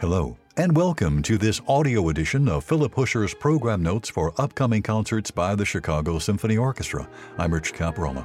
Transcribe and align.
Hello, 0.00 0.34
and 0.56 0.74
welcome 0.74 1.20
to 1.24 1.36
this 1.36 1.60
audio 1.68 2.08
edition 2.08 2.48
of 2.48 2.64
Phillip 2.64 2.94
Huscher's 2.94 3.34
program 3.34 3.82
notes 3.82 4.08
for 4.08 4.32
upcoming 4.40 4.80
concerts 4.80 5.30
by 5.30 5.54
the 5.54 5.66
Chicago 5.66 6.18
Symphony 6.18 6.56
Orchestra. 6.56 7.06
I'm 7.36 7.52
Rich 7.52 7.74
Caparella. 7.74 8.24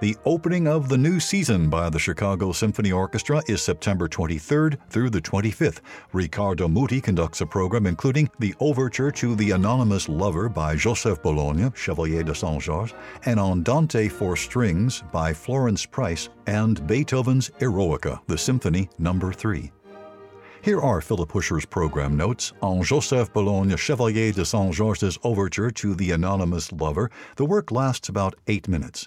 The 0.00 0.18
opening 0.26 0.68
of 0.68 0.90
the 0.90 0.98
new 0.98 1.18
season 1.18 1.70
by 1.70 1.88
the 1.88 1.98
Chicago 1.98 2.52
Symphony 2.52 2.92
Orchestra 2.92 3.40
is 3.48 3.62
September 3.62 4.06
23rd 4.06 4.76
through 4.90 5.08
the 5.08 5.22
25th. 5.22 5.80
Riccardo 6.12 6.68
Muti 6.68 7.00
conducts 7.00 7.40
a 7.40 7.46
program 7.46 7.86
including 7.86 8.28
the 8.38 8.54
overture 8.60 9.10
to 9.12 9.34
The 9.34 9.52
Anonymous 9.52 10.10
Lover 10.10 10.50
by 10.50 10.76
Joseph 10.76 11.22
Bologne, 11.22 11.72
Chevalier 11.74 12.22
de 12.22 12.34
Saint 12.34 12.60
Georges, 12.60 12.94
and 13.24 13.40
Andante 13.40 14.10
for 14.10 14.36
Strings 14.36 15.02
by 15.10 15.32
Florence 15.32 15.86
Price, 15.86 16.28
and 16.46 16.86
Beethoven's 16.86 17.48
Eroica, 17.60 18.20
the 18.26 18.36
Symphony 18.36 18.90
Number 18.98 19.32
3. 19.32 19.72
Here 20.64 20.80
are 20.80 21.02
Phillip 21.02 21.30
Huscher's 21.30 21.66
program 21.66 22.16
notes 22.16 22.54
on 22.62 22.82
Joseph 22.84 23.30
Bologne 23.34 23.76
Chevalier 23.76 24.32
de 24.32 24.46
Saint 24.46 24.72
Georges' 24.72 25.18
overture 25.22 25.70
to 25.72 25.94
The 25.94 26.10
Anonymous 26.12 26.72
Lover. 26.72 27.10
The 27.36 27.44
work 27.44 27.70
lasts 27.70 28.08
about 28.08 28.34
eight 28.46 28.66
minutes. 28.66 29.06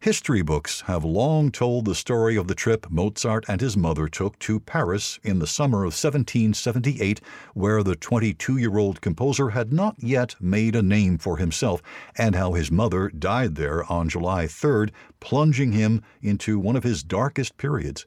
History 0.00 0.42
books 0.42 0.82
have 0.82 1.02
long 1.02 1.50
told 1.50 1.86
the 1.86 1.94
story 1.94 2.36
of 2.36 2.46
the 2.46 2.54
trip 2.54 2.90
Mozart 2.90 3.46
and 3.48 3.62
his 3.62 3.74
mother 3.74 4.06
took 4.06 4.38
to 4.40 4.60
Paris 4.60 5.18
in 5.22 5.38
the 5.38 5.46
summer 5.46 5.78
of 5.78 5.96
1778, 5.96 7.22
where 7.54 7.82
the 7.82 7.96
22 7.96 8.58
year 8.58 8.76
old 8.76 9.00
composer 9.00 9.48
had 9.48 9.72
not 9.72 9.94
yet 9.96 10.34
made 10.42 10.76
a 10.76 10.82
name 10.82 11.16
for 11.16 11.38
himself, 11.38 11.80
and 12.18 12.34
how 12.34 12.52
his 12.52 12.70
mother 12.70 13.08
died 13.08 13.54
there 13.54 13.90
on 13.90 14.10
July 14.10 14.44
3rd, 14.44 14.90
plunging 15.20 15.72
him 15.72 16.02
into 16.20 16.58
one 16.58 16.76
of 16.76 16.84
his 16.84 17.02
darkest 17.02 17.56
periods. 17.56 18.04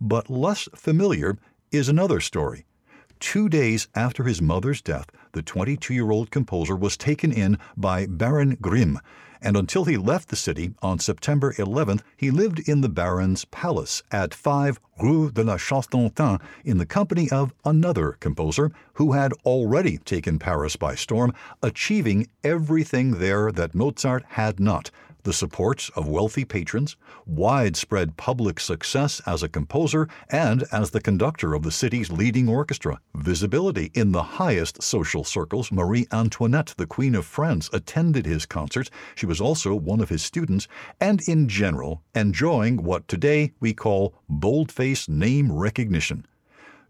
But 0.00 0.30
less 0.30 0.68
familiar 0.74 1.36
is 1.72 1.88
another 1.88 2.20
story. 2.20 2.66
Two 3.18 3.48
days 3.48 3.88
after 3.94 4.24
his 4.24 4.42
mother's 4.42 4.82
death, 4.82 5.06
the 5.32 5.42
22 5.42 5.94
year 5.94 6.10
old 6.10 6.30
composer 6.30 6.76
was 6.76 6.96
taken 6.96 7.32
in 7.32 7.58
by 7.76 8.06
Baron 8.06 8.58
Grimm, 8.60 9.00
and 9.40 9.56
until 9.56 9.84
he 9.84 9.96
left 9.96 10.28
the 10.28 10.36
city 10.36 10.74
on 10.82 10.98
September 10.98 11.52
11th, 11.54 12.02
he 12.16 12.30
lived 12.30 12.60
in 12.68 12.80
the 12.80 12.88
Baron's 12.88 13.44
palace 13.46 14.02
at 14.12 14.34
5 14.34 14.78
Rue 15.00 15.30
de 15.32 15.42
la 15.42 15.56
Charentonne 15.56 16.40
in 16.64 16.78
the 16.78 16.86
company 16.86 17.30
of 17.30 17.52
another 17.64 18.12
composer 18.20 18.70
who 18.94 19.12
had 19.12 19.32
already 19.44 19.98
taken 19.98 20.38
Paris 20.38 20.76
by 20.76 20.94
storm, 20.94 21.32
achieving 21.62 22.28
everything 22.44 23.12
there 23.18 23.50
that 23.50 23.74
Mozart 23.74 24.24
had 24.28 24.60
not 24.60 24.90
the 25.24 25.32
support 25.32 25.88
of 25.94 26.08
wealthy 26.08 26.44
patrons, 26.44 26.96
widespread 27.26 28.16
public 28.16 28.58
success 28.58 29.20
as 29.26 29.42
a 29.42 29.48
composer 29.48 30.08
and 30.30 30.64
as 30.72 30.90
the 30.90 31.00
conductor 31.00 31.54
of 31.54 31.62
the 31.62 31.70
city's 31.70 32.10
leading 32.10 32.48
orchestra, 32.48 33.00
visibility 33.14 33.90
in 33.94 34.12
the 34.12 34.22
highest 34.22 34.82
social 34.82 35.24
circles. 35.24 35.70
Marie 35.70 36.06
Antoinette, 36.12 36.74
the 36.76 36.86
Queen 36.86 37.14
of 37.14 37.24
France, 37.24 37.70
attended 37.72 38.26
his 38.26 38.46
concerts. 38.46 38.90
She 39.14 39.26
was 39.26 39.40
also 39.40 39.74
one 39.74 40.00
of 40.00 40.08
his 40.08 40.22
students, 40.22 40.66
and 41.00 41.20
in 41.28 41.48
general, 41.48 42.02
enjoying 42.14 42.82
what 42.82 43.06
today 43.08 43.52
we 43.60 43.74
call 43.74 44.14
boldface 44.28 45.08
name 45.08 45.52
recognition. 45.52 46.26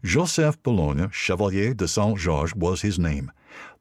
Joseph 0.03 0.61
Bologne, 0.63 1.09
Chevalier 1.11 1.73
de 1.73 1.87
Saint 1.87 2.19
Georges, 2.19 2.53
was 2.53 2.81
his 2.81 2.99
name. 2.99 3.31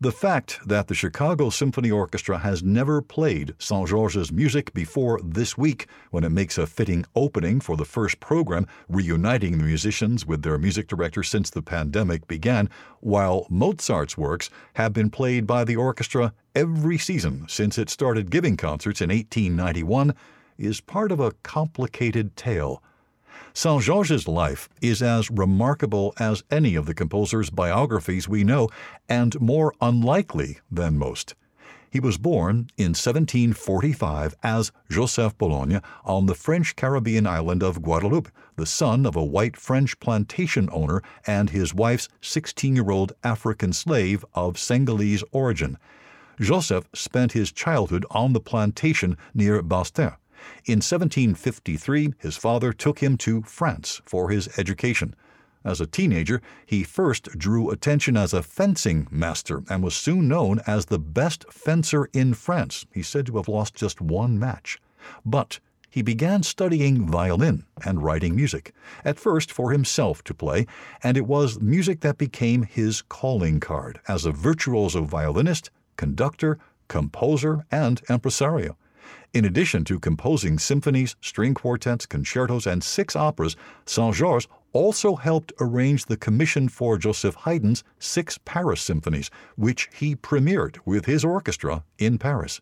The 0.01 0.13
fact 0.13 0.61
that 0.65 0.87
the 0.87 0.95
Chicago 0.95 1.51
Symphony 1.51 1.91
Orchestra 1.91 2.39
has 2.39 2.63
never 2.63 3.03
played 3.03 3.55
Saint 3.59 3.89
Georges' 3.89 4.31
music 4.31 4.73
before 4.73 5.19
this 5.25 5.59
week, 5.59 5.89
when 6.13 6.23
it 6.23 6.31
makes 6.31 6.59
a 6.59 6.67
fitting 6.69 7.05
opening 7.17 7.59
for 7.59 7.77
the 7.77 7.85
first 7.85 8.21
program, 8.21 8.69
reuniting 8.89 9.59
the 9.59 9.65
musicians 9.65 10.25
with 10.25 10.43
their 10.43 10.59
music 10.59 10.87
director 10.87 11.25
since 11.25 11.51
the 11.51 11.61
pandemic 11.61 12.29
began, 12.29 12.71
while 13.01 13.49
Mozart's 13.51 14.17
works 14.17 14.49
have 14.75 14.93
been 14.93 15.11
played 15.11 15.45
by 15.45 15.65
the 15.65 15.75
orchestra 15.75 16.33
every 16.55 16.99
season 16.99 17.47
since 17.49 17.79
it 17.79 17.91
started 17.91 18.31
giving 18.31 18.57
concerts 18.57 19.01
in 19.01 19.11
1891, 19.11 20.15
is 20.57 20.81
part 20.81 21.11
of 21.11 21.19
a 21.19 21.33
complicated 21.43 22.37
tale. 22.37 22.81
Saint 23.55 23.83
Georges' 23.83 24.27
life 24.27 24.69
is 24.81 25.03
as 25.03 25.31
remarkable 25.31 26.15
as 26.19 26.43
any 26.51 26.75
of 26.75 26.87
the 26.87 26.95
composer's 26.95 27.51
biographies 27.51 28.29
we 28.29 28.45
know, 28.45 28.69
and 29.09 29.41
more 29.41 29.75
unlikely 29.81 30.59
than 30.71 30.99
most. 30.99 31.35
He 31.93 32.01
was 32.01 32.17
born 32.17 32.71
in 32.79 32.95
1745 32.95 34.35
as 34.43 34.73
Joseph 34.91 35.37
Bologne 35.37 35.83
on 36.07 36.25
the 36.25 36.35
French 36.35 36.75
Caribbean 36.75 37.27
island 37.27 37.63
of 37.63 37.83
Guadeloupe, 37.83 38.31
the 38.57 38.65
son 38.65 39.05
of 39.05 39.15
a 39.15 39.23
white 39.23 39.59
French 39.59 40.01
plantation 40.01 40.71
owner 40.73 41.03
and 41.27 41.51
his 41.51 41.75
wife's 41.75 42.09
16 42.23 42.77
year 42.77 42.91
old 42.91 43.13
African 43.23 43.75
slave 43.75 44.25
of 44.33 44.59
Senegalese 44.59 45.23
origin. 45.33 45.77
Joseph 46.41 46.89
spent 46.95 47.33
his 47.33 47.53
childhood 47.53 48.07
on 48.11 48.33
the 48.33 48.41
plantation 48.41 49.19
near 49.35 49.61
Basse-Terre. 49.61 50.17
In 50.65 50.79
1753, 50.79 52.15
his 52.19 52.37
father 52.37 52.73
took 52.73 53.01
him 53.01 53.17
to 53.19 53.43
France 53.43 54.01
for 54.05 54.31
his 54.31 54.49
education. 54.59 55.15
As 55.65 55.81
a 55.81 55.87
teenager, 55.87 56.43
he 56.67 56.83
first 56.83 57.39
drew 57.39 57.71
attention 57.71 58.17
as 58.17 58.33
a 58.33 58.43
fencing 58.43 59.07
master 59.11 59.63
and 59.71 59.83
was 59.83 59.95
soon 59.95 60.27
known 60.27 60.61
as 60.67 60.87
the 60.87 60.99
best 60.99 61.45
fencer 61.53 62.09
in 62.13 62.35
France. 62.35 62.85
He's 62.93 63.09
said 63.09 63.27
to 63.27 63.37
have 63.37 63.49
lost 63.49 63.75
just 63.75 64.01
one 64.01 64.39
match. 64.39 64.81
But 65.25 65.61
he 65.89 66.03
began 66.03 66.43
studying 66.43 67.07
violin 67.07 67.65
and 67.85 68.03
writing 68.03 68.35
music, 68.35 68.73
at 69.05 69.19
first 69.19 69.53
for 69.53 69.73
himself 69.73 70.25
to 70.25 70.33
play, 70.33 70.67
and 71.03 71.19
it 71.19 71.27
was 71.27 71.61
music 71.61 72.01
that 72.01 72.17
became 72.17 72.63
his 72.63 73.03
calling 73.03 73.61
card 73.61 74.01
as 74.09 74.25
a 74.25 74.33
virtuoso 74.33 75.03
violinist, 75.05 75.71
conductor, 75.97 76.59
composer, 76.89 77.67
and 77.71 78.01
impresario. 78.09 78.77
In 79.33 79.45
addition 79.45 79.85
to 79.85 79.99
composing 79.99 80.59
symphonies, 80.59 81.17
string 81.21 81.55
quartets, 81.55 82.07
concertos, 82.07 82.67
and 82.67 82.83
six 82.85 83.17
operas, 83.17 83.57
Saint 83.87 84.15
Georges 84.15 84.49
also 84.73 85.17
helped 85.17 85.53
arrange 85.61 86.07
the 86.07 86.17
commission 86.17 86.69
for 86.69 86.99
Joseph 86.99 87.35
Haydn's 87.37 87.85
six 87.99 88.39
Paris 88.45 88.81
symphonies, 88.81 89.31
which 89.57 89.89
he 89.95 90.17
premiered 90.17 90.79
with 90.85 91.07
his 91.07 91.25
orchestra 91.25 91.85
in 91.99 92.19
Paris. 92.19 92.61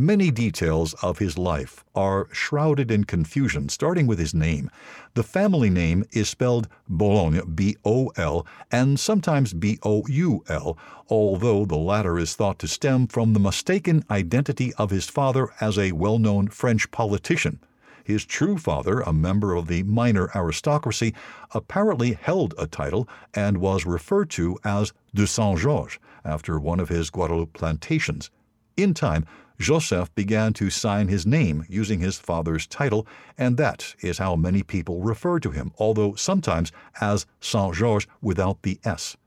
Many 0.00 0.30
details 0.30 0.94
of 1.02 1.18
his 1.18 1.36
life 1.36 1.84
are 1.94 2.26
shrouded 2.32 2.90
in 2.90 3.04
confusion, 3.04 3.68
starting 3.68 4.06
with 4.06 4.18
his 4.18 4.32
name. 4.32 4.70
The 5.12 5.22
family 5.22 5.68
name 5.68 6.06
is 6.10 6.26
spelled 6.26 6.68
Bologne, 6.88 7.42
B 7.54 7.76
O 7.84 8.10
L, 8.16 8.46
and 8.72 8.98
sometimes 8.98 9.52
B 9.52 9.78
O 9.82 10.06
U 10.08 10.42
L, 10.48 10.78
although 11.10 11.66
the 11.66 11.76
latter 11.76 12.18
is 12.18 12.34
thought 12.34 12.58
to 12.60 12.66
stem 12.66 13.08
from 13.08 13.34
the 13.34 13.40
mistaken 13.40 14.02
identity 14.10 14.72
of 14.78 14.88
his 14.88 15.06
father 15.06 15.50
as 15.60 15.76
a 15.76 15.92
well 15.92 16.18
known 16.18 16.48
French 16.48 16.90
politician. 16.90 17.60
His 18.02 18.24
true 18.24 18.56
father, 18.56 19.00
a 19.00 19.12
member 19.12 19.54
of 19.54 19.66
the 19.66 19.82
minor 19.82 20.30
aristocracy, 20.34 21.12
apparently 21.50 22.14
held 22.14 22.54
a 22.56 22.66
title 22.66 23.06
and 23.34 23.58
was 23.58 23.84
referred 23.84 24.30
to 24.30 24.58
as 24.64 24.94
de 25.14 25.26
Saint 25.26 25.58
Georges, 25.58 25.98
after 26.24 26.58
one 26.58 26.80
of 26.80 26.88
his 26.88 27.10
Guadeloupe 27.10 27.52
plantations. 27.52 28.30
In 28.78 28.94
time, 28.94 29.26
Joseph 29.60 30.14
began 30.14 30.54
to 30.54 30.70
sign 30.70 31.08
his 31.08 31.26
name 31.26 31.66
using 31.68 32.00
his 32.00 32.18
father's 32.18 32.66
title, 32.66 33.06
and 33.36 33.58
that 33.58 33.94
is 34.00 34.16
how 34.16 34.34
many 34.34 34.62
people 34.62 35.02
refer 35.02 35.38
to 35.38 35.50
him, 35.50 35.70
although 35.78 36.14
sometimes 36.14 36.72
as 36.98 37.26
Saint 37.40 37.74
Georges 37.74 38.08
without 38.22 38.62
the 38.62 38.80
S. 38.84 39.18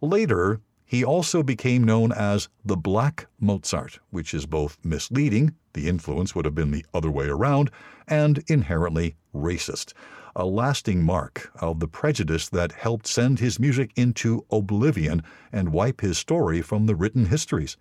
Later, 0.00 0.60
he 0.84 1.04
also 1.04 1.42
became 1.42 1.82
known 1.82 2.12
as 2.12 2.48
the 2.64 2.76
Black 2.76 3.26
Mozart, 3.40 3.98
which 4.10 4.32
is 4.32 4.46
both 4.46 4.78
misleading, 4.84 5.56
the 5.72 5.88
influence 5.88 6.36
would 6.36 6.44
have 6.44 6.54
been 6.54 6.70
the 6.70 6.86
other 6.94 7.10
way 7.10 7.26
around, 7.26 7.68
and 8.06 8.44
inherently 8.46 9.16
racist, 9.34 9.92
a 10.36 10.44
lasting 10.44 11.02
mark 11.02 11.50
of 11.60 11.80
the 11.80 11.88
prejudice 11.88 12.48
that 12.48 12.70
helped 12.70 13.08
send 13.08 13.40
his 13.40 13.58
music 13.58 13.90
into 13.96 14.46
oblivion 14.52 15.24
and 15.50 15.72
wipe 15.72 16.00
his 16.00 16.16
story 16.16 16.62
from 16.62 16.86
the 16.86 16.94
written 16.94 17.26
histories. 17.26 17.76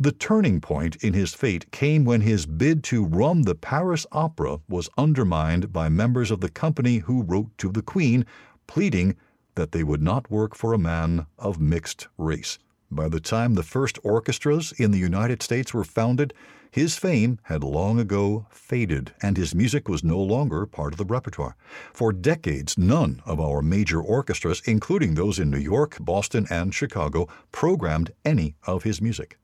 The 0.00 0.12
turning 0.12 0.60
point 0.60 0.94
in 1.02 1.12
his 1.12 1.34
fate 1.34 1.72
came 1.72 2.04
when 2.04 2.20
his 2.20 2.46
bid 2.46 2.84
to 2.84 3.04
run 3.04 3.42
the 3.42 3.56
Paris 3.56 4.06
Opera 4.12 4.60
was 4.68 4.88
undermined 4.96 5.72
by 5.72 5.88
members 5.88 6.30
of 6.30 6.40
the 6.40 6.48
company 6.48 6.98
who 6.98 7.24
wrote 7.24 7.50
to 7.58 7.72
the 7.72 7.82
Queen, 7.82 8.24
pleading 8.68 9.16
that 9.56 9.72
they 9.72 9.82
would 9.82 10.00
not 10.00 10.30
work 10.30 10.54
for 10.54 10.72
a 10.72 10.78
man 10.78 11.26
of 11.36 11.60
mixed 11.60 12.06
race. 12.16 12.60
By 12.92 13.08
the 13.08 13.18
time 13.18 13.54
the 13.54 13.64
first 13.64 13.98
orchestras 14.04 14.70
in 14.78 14.92
the 14.92 14.98
United 14.98 15.42
States 15.42 15.74
were 15.74 15.82
founded, 15.82 16.32
his 16.70 16.96
fame 16.96 17.40
had 17.42 17.64
long 17.64 17.98
ago 17.98 18.46
faded, 18.50 19.12
and 19.20 19.36
his 19.36 19.52
music 19.52 19.88
was 19.88 20.04
no 20.04 20.20
longer 20.20 20.64
part 20.64 20.92
of 20.92 20.98
the 20.98 21.06
repertoire. 21.06 21.56
For 21.92 22.12
decades, 22.12 22.78
none 22.78 23.20
of 23.26 23.40
our 23.40 23.62
major 23.62 24.00
orchestras, 24.00 24.62
including 24.64 25.14
those 25.14 25.40
in 25.40 25.50
New 25.50 25.58
York, 25.58 25.96
Boston, 25.98 26.46
and 26.50 26.72
Chicago, 26.72 27.26
programmed 27.50 28.12
any 28.24 28.54
of 28.64 28.84
his 28.84 29.02
music. 29.02 29.38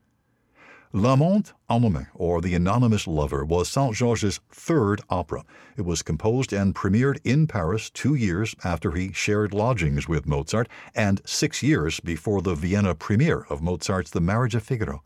L'Amant 0.95 1.51
Anonyme, 1.69 2.07
or 2.15 2.39
The 2.39 2.55
Anonymous 2.55 3.05
Lover, 3.05 3.43
was 3.43 3.67
Saint 3.67 3.93
Georges' 3.93 4.39
third 4.49 5.01
opera. 5.09 5.43
It 5.75 5.81
was 5.81 6.01
composed 6.01 6.53
and 6.53 6.73
premiered 6.73 7.19
in 7.25 7.47
Paris 7.47 7.89
two 7.89 8.15
years 8.15 8.55
after 8.63 8.93
he 8.93 9.11
shared 9.11 9.53
lodgings 9.53 10.07
with 10.07 10.25
Mozart 10.25 10.69
and 10.95 11.21
six 11.25 11.61
years 11.61 11.99
before 11.99 12.41
the 12.41 12.55
Vienna 12.55 12.95
premiere 12.95 13.45
of 13.49 13.61
Mozart's 13.61 14.11
The 14.11 14.21
Marriage 14.21 14.55
of 14.55 14.63
Figaro. 14.63 15.03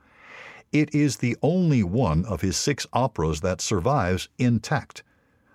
It 0.71 0.93
is 0.93 1.17
the 1.17 1.35
only 1.41 1.81
one 1.81 2.23
of 2.25 2.41
his 2.41 2.55
six 2.55 2.85
operas 2.93 3.41
that 3.41 3.59
survives 3.59 4.29
intact. 4.37 5.01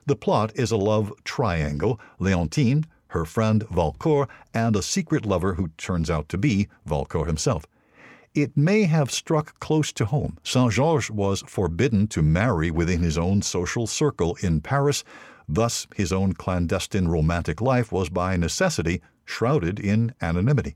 The 0.06 0.16
plot 0.16 0.50
is 0.56 0.72
a 0.72 0.76
love 0.76 1.12
triangle 1.22 2.00
Leontine, 2.18 2.86
her 3.06 3.24
friend 3.24 3.64
Valcourt, 3.70 4.28
and 4.52 4.74
a 4.74 4.82
secret 4.82 5.24
lover 5.24 5.54
who 5.54 5.68
turns 5.78 6.10
out 6.10 6.28
to 6.30 6.36
be 6.36 6.66
Valcourt 6.84 7.28
himself. 7.28 7.66
It 8.34 8.56
may 8.56 8.82
have 8.82 9.12
struck 9.12 9.60
close 9.60 9.92
to 9.92 10.06
home. 10.06 10.38
Saint 10.42 10.72
Georges 10.72 11.08
was 11.08 11.44
forbidden 11.46 12.08
to 12.08 12.20
marry 12.20 12.68
within 12.68 13.00
his 13.00 13.16
own 13.16 13.42
social 13.42 13.86
circle 13.86 14.36
in 14.42 14.60
Paris, 14.60 15.04
thus, 15.48 15.86
his 15.94 16.12
own 16.12 16.32
clandestine 16.32 17.06
romantic 17.06 17.60
life 17.60 17.92
was 17.92 18.08
by 18.08 18.36
necessity 18.36 19.00
shrouded 19.24 19.78
in 19.78 20.14
anonymity. 20.20 20.74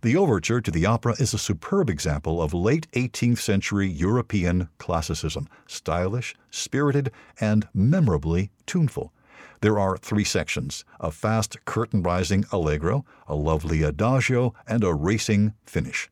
The 0.00 0.16
overture 0.16 0.62
to 0.62 0.70
the 0.70 0.86
opera 0.86 1.16
is 1.18 1.34
a 1.34 1.38
superb 1.38 1.90
example 1.90 2.40
of 2.40 2.54
late 2.54 2.90
18th 2.92 3.40
century 3.40 3.86
European 3.86 4.70
classicism, 4.78 5.48
stylish, 5.66 6.34
spirited, 6.50 7.12
and 7.38 7.68
memorably 7.74 8.52
tuneful. 8.64 9.12
There 9.60 9.78
are 9.78 9.98
three 9.98 10.24
sections 10.24 10.86
a 10.98 11.10
fast 11.10 11.62
curtain 11.66 12.02
rising 12.02 12.46
allegro, 12.50 13.04
a 13.26 13.34
lovely 13.34 13.82
adagio, 13.82 14.54
and 14.66 14.82
a 14.82 14.94
racing 14.94 15.52
finish. 15.66 16.08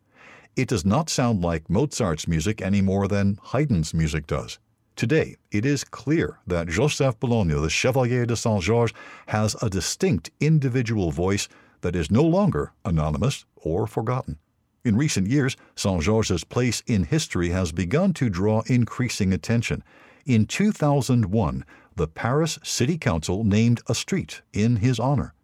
It 0.59 0.67
does 0.67 0.85
not 0.85 1.09
sound 1.09 1.41
like 1.41 1.71
Mozart's 1.71 2.27
music 2.27 2.61
any 2.61 2.81
more 2.81 3.07
than 3.07 3.39
Haydn's 3.41 3.95
music 3.95 4.27
does. 4.27 4.59
Today, 4.97 5.37
it 5.53 5.65
is 5.65 5.85
clear 5.85 6.41
that 6.49 6.67
Joseph 6.67 7.21
Bologne, 7.21 7.63
the 7.63 7.71
Chevalier 7.71 8.27
de 8.27 8.35
Saint 8.35 8.61
Georges, 8.61 8.93
has 9.29 9.55
a 9.63 9.71
distinct 9.71 10.33
individual 10.41 11.13
voice 11.13 11.47
that 11.83 11.95
is 11.95 12.11
no 12.11 12.25
longer 12.25 12.73
anonymous 12.85 13.45
or 13.55 13.87
forgotten. 13.87 14.37
In 14.85 14.97
recent 14.97 15.29
years, 15.29 15.57
Saint 15.77 16.03
Georges' 16.03 16.43
place 16.43 16.83
in 16.89 17.05
history 17.05 17.51
has 17.51 17.71
begun 17.71 18.13
to 18.15 18.29
draw 18.29 18.63
increasing 18.67 19.33
attention. 19.33 19.85
In 20.27 20.45
2001, 20.45 21.65
the 21.95 22.09
Paris 22.09 22.59
City 22.65 22.99
Council 22.99 23.45
named 23.45 23.81
a 23.87 23.95
street 23.95 24.43
in 24.53 24.79
his 24.79 24.99
honor. 24.99 25.35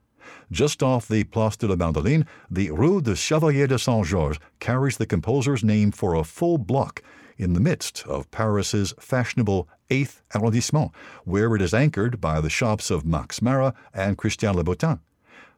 Just 0.51 0.83
off 0.83 1.09
the 1.09 1.25
Place 1.25 1.57
de 1.57 1.67
la 1.67 1.77
Madeleine, 1.77 2.27
the 2.51 2.71
Rue 2.71 3.01
de 3.01 3.15
Chevalier 3.15 3.67
de 3.67 3.79
Saint 3.79 4.07
Georges 4.07 4.41
carries 4.61 4.97
the 4.97 5.07
composer's 5.07 5.65
name 5.65 5.91
for 5.93 6.15
a 6.15 6.25
full 6.25 6.59
block 6.59 7.03
in 7.37 7.53
the 7.53 7.61
midst 7.61 8.07
of 8.07 8.31
Paris's 8.31 8.95
fashionable 8.99 9.69
8th 9.91 10.23
arrondissement, 10.35 10.93
where 11.25 11.55
it 11.55 11.63
is 11.63 11.75
anchored 11.75 12.21
by 12.21 12.41
the 12.41 12.51
shops 12.51 12.91
of 12.91 13.05
Max 13.05 13.43
Mara 13.43 13.75
and 13.93 14.19
Christian 14.19 14.55
Louboutin. 14.55 15.01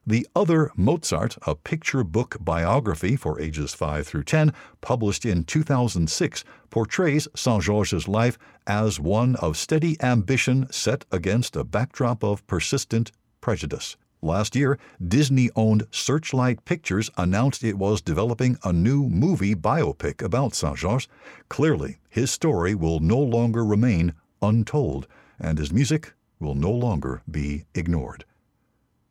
The 0.09 0.27
Other 0.37 0.71
Mozart, 0.77 1.37
a 1.49 1.57
picture 1.57 2.05
book 2.05 2.37
biography 2.41 3.17
for 3.17 3.41
ages 3.41 3.75
5 3.75 4.07
through 4.07 4.23
10, 4.23 4.53
published 4.81 5.25
in 5.25 5.43
2006, 5.43 6.45
portrays 6.71 7.27
Saint 7.35 7.65
Georges' 7.65 8.07
life 8.07 8.39
as 8.69 9.01
one 9.01 9.35
of 9.37 9.57
steady 9.57 10.01
ambition 10.01 10.71
set 10.71 11.05
against 11.11 11.57
a 11.57 11.65
backdrop 11.65 12.23
of 12.23 12.47
persistent 12.47 13.11
prejudice. 13.41 13.97
Last 14.27 14.57
year, 14.57 14.77
Disney 15.07 15.51
owned 15.55 15.87
Searchlight 15.93 16.65
Pictures 16.65 17.11
announced 17.17 17.63
it 17.63 17.79
was 17.79 18.01
developing 18.01 18.59
a 18.65 18.73
new 18.73 19.09
movie 19.09 19.55
biopic 19.55 20.21
about 20.21 20.53
Saint 20.53 20.79
Georges. 20.79 21.07
Clearly, 21.49 21.99
his 22.09 22.33
story 22.33 22.75
will 22.75 22.99
no 22.99 23.21
longer 23.21 23.65
remain 23.65 24.15
untold, 24.43 25.07
and 25.39 25.59
his 25.59 25.73
music 25.73 26.13
will 26.41 26.57
no 26.57 26.73
longer 26.73 27.23
be 27.31 27.67
ignored. 27.73 28.25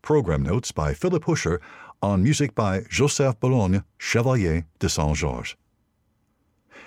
Program 0.01 0.43
notes 0.43 0.73
by 0.73 0.93
Phillip 0.93 1.23
Huscher 1.23 1.61
on 2.01 2.21
music 2.21 2.53
by 2.53 2.83
Joseph 2.89 3.39
Bologne, 3.39 3.85
Chevalier 3.97 4.65
de 4.79 4.89
Saint 4.89 5.15
Georges. 5.15 5.55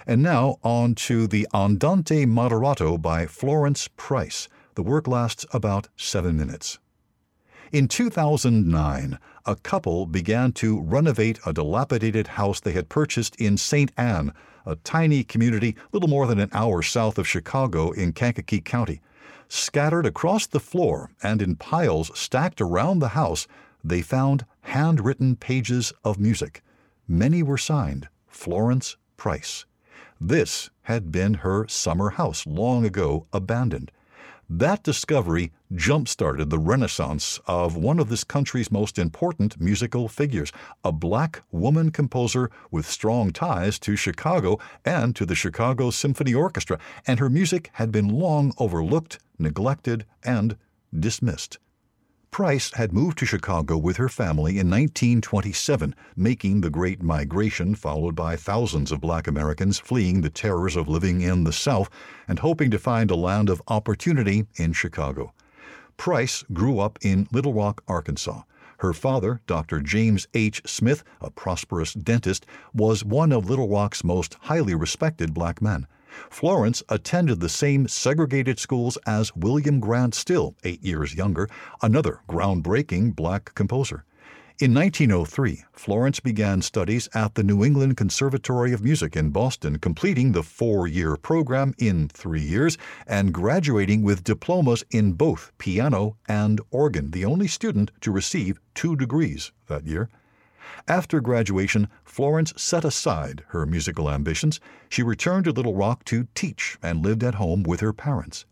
And 0.06 0.22
now 0.22 0.58
on 0.62 0.94
to 0.96 1.26
the 1.26 1.48
Andante 1.54 2.26
Moderato 2.26 3.00
by 3.00 3.24
Florence 3.24 3.88
Price. 3.96 4.50
The 4.74 4.82
work 4.82 5.08
lasts 5.08 5.46
about 5.50 5.88
seven 5.96 6.36
minutes. 6.36 6.78
In 7.70 7.86
2009, 7.86 9.18
a 9.44 9.56
couple 9.56 10.06
began 10.06 10.52
to 10.52 10.80
renovate 10.80 11.38
a 11.44 11.52
dilapidated 11.52 12.26
house 12.28 12.60
they 12.60 12.72
had 12.72 12.88
purchased 12.88 13.36
in 13.36 13.58
St. 13.58 13.92
Anne, 13.94 14.32
a 14.64 14.76
tiny 14.76 15.22
community 15.22 15.76
little 15.92 16.08
more 16.08 16.26
than 16.26 16.38
an 16.38 16.48
hour 16.54 16.80
south 16.82 17.18
of 17.18 17.28
Chicago 17.28 17.90
in 17.90 18.14
Kankakee 18.14 18.62
County. 18.62 19.02
Scattered 19.48 20.06
across 20.06 20.46
the 20.46 20.60
floor 20.60 21.10
and 21.22 21.42
in 21.42 21.56
piles 21.56 22.10
stacked 22.18 22.62
around 22.62 23.00
the 23.00 23.08
house, 23.08 23.46
they 23.84 24.00
found 24.00 24.46
handwritten 24.62 25.36
pages 25.36 25.92
of 26.04 26.18
music. 26.18 26.62
Many 27.06 27.42
were 27.42 27.58
signed 27.58 28.08
Florence 28.28 28.96
Price. 29.18 29.66
This 30.18 30.70
had 30.82 31.12
been 31.12 31.34
her 31.34 31.68
summer 31.68 32.10
house, 32.10 32.46
long 32.46 32.86
ago 32.86 33.26
abandoned. 33.30 33.92
That 34.50 34.82
discovery 34.82 35.52
jump 35.74 36.08
started 36.08 36.48
the 36.48 36.58
renaissance 36.58 37.38
of 37.46 37.76
one 37.76 37.98
of 37.98 38.08
this 38.08 38.24
country's 38.24 38.72
most 38.72 38.98
important 38.98 39.60
musical 39.60 40.08
figures, 40.08 40.52
a 40.82 40.90
black 40.90 41.42
woman 41.52 41.90
composer 41.90 42.50
with 42.70 42.88
strong 42.88 43.30
ties 43.30 43.78
to 43.80 43.94
Chicago 43.94 44.58
and 44.86 45.14
to 45.16 45.26
the 45.26 45.34
Chicago 45.34 45.90
Symphony 45.90 46.32
Orchestra, 46.32 46.78
and 47.06 47.20
her 47.20 47.28
music 47.28 47.68
had 47.74 47.92
been 47.92 48.08
long 48.08 48.54
overlooked, 48.56 49.18
neglected, 49.38 50.06
and 50.24 50.56
dismissed. 50.98 51.58
Price 52.30 52.72
had 52.74 52.92
moved 52.92 53.18
to 53.18 53.26
Chicago 53.26 53.76
with 53.76 53.96
her 53.96 54.08
family 54.08 54.52
in 54.58 54.70
1927, 54.70 55.94
making 56.14 56.60
the 56.60 56.70
Great 56.70 57.02
Migration, 57.02 57.74
followed 57.74 58.14
by 58.14 58.36
thousands 58.36 58.92
of 58.92 59.00
black 59.00 59.26
Americans 59.26 59.78
fleeing 59.78 60.20
the 60.20 60.30
terrors 60.30 60.76
of 60.76 60.88
living 60.88 61.20
in 61.20 61.44
the 61.44 61.52
South 61.52 61.90
and 62.28 62.38
hoping 62.38 62.70
to 62.70 62.78
find 62.78 63.10
a 63.10 63.16
land 63.16 63.48
of 63.48 63.62
opportunity 63.68 64.46
in 64.56 64.72
Chicago. 64.72 65.32
Price 65.96 66.44
grew 66.52 66.78
up 66.78 66.98
in 67.02 67.26
Little 67.32 67.54
Rock, 67.54 67.82
Arkansas. 67.88 68.42
Her 68.78 68.92
father, 68.92 69.40
Dr. 69.48 69.80
James 69.80 70.28
H. 70.34 70.62
Smith, 70.64 71.02
a 71.20 71.30
prosperous 71.30 71.92
dentist, 71.92 72.46
was 72.72 73.04
one 73.04 73.32
of 73.32 73.50
Little 73.50 73.68
Rock's 73.68 74.04
most 74.04 74.36
highly 74.42 74.76
respected 74.76 75.34
black 75.34 75.60
men. 75.60 75.88
Florence 76.30 76.82
attended 76.88 77.40
the 77.40 77.48
same 77.48 77.88
segregated 77.88 78.58
schools 78.58 78.98
as 79.06 79.34
William 79.36 79.80
Grant 79.80 80.14
Still, 80.14 80.54
eight 80.64 80.82
years 80.82 81.14
younger, 81.14 81.48
another 81.82 82.20
groundbreaking 82.28 83.14
black 83.14 83.54
composer. 83.54 84.04
In 84.60 84.74
1903, 84.74 85.62
Florence 85.72 86.18
began 86.18 86.62
studies 86.62 87.08
at 87.14 87.36
the 87.36 87.44
New 87.44 87.64
England 87.64 87.96
Conservatory 87.96 88.72
of 88.72 88.82
Music 88.82 89.14
in 89.14 89.30
Boston, 89.30 89.78
completing 89.78 90.32
the 90.32 90.42
four 90.42 90.88
year 90.88 91.16
program 91.16 91.74
in 91.78 92.08
three 92.08 92.42
years 92.42 92.76
and 93.06 93.32
graduating 93.32 94.02
with 94.02 94.24
diplomas 94.24 94.82
in 94.90 95.12
both 95.12 95.52
piano 95.58 96.16
and 96.28 96.60
organ, 96.72 97.12
the 97.12 97.24
only 97.24 97.46
student 97.46 97.92
to 98.00 98.10
receive 98.10 98.58
two 98.74 98.96
degrees 98.96 99.52
that 99.68 99.86
year. 99.86 100.08
After 100.86 101.20
graduation, 101.20 101.88
Florence 102.04 102.52
set 102.56 102.84
aside 102.84 103.44
her 103.48 103.66
musical 103.66 104.10
ambitions. 104.10 104.60
She 104.88 105.02
returned 105.02 105.44
to 105.44 105.52
Little 105.52 105.74
Rock 105.74 106.04
to 106.06 106.28
teach 106.34 106.78
and 106.82 107.04
lived 107.04 107.22
at 107.22 107.36
home 107.36 107.62
with 107.62 107.80
her 107.80 107.92
parents. 107.92 108.44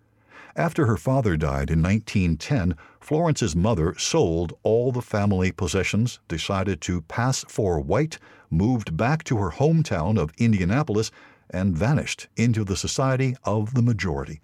After 0.57 0.87
her 0.87 0.97
father 0.97 1.37
died 1.37 1.71
in 1.71 1.83
1910, 1.83 2.77
Florence's 2.99 3.55
mother 3.55 3.95
sold 3.99 4.55
all 4.63 4.91
the 4.91 5.03
family 5.03 5.53
possessions, 5.53 6.19
decided 6.29 6.81
to 6.83 7.03
pass 7.03 7.45
for 7.49 7.79
white, 7.79 8.19
moved 8.51 8.97
back 8.97 9.23
to 9.25 9.37
her 9.37 9.51
hometown 9.51 10.19
of 10.19 10.33
Indianapolis, 10.39 11.11
and 11.51 11.77
vanished 11.77 12.29
into 12.37 12.65
the 12.65 12.77
society 12.77 13.37
of 13.45 13.75
the 13.75 13.83
majority. 13.83 14.41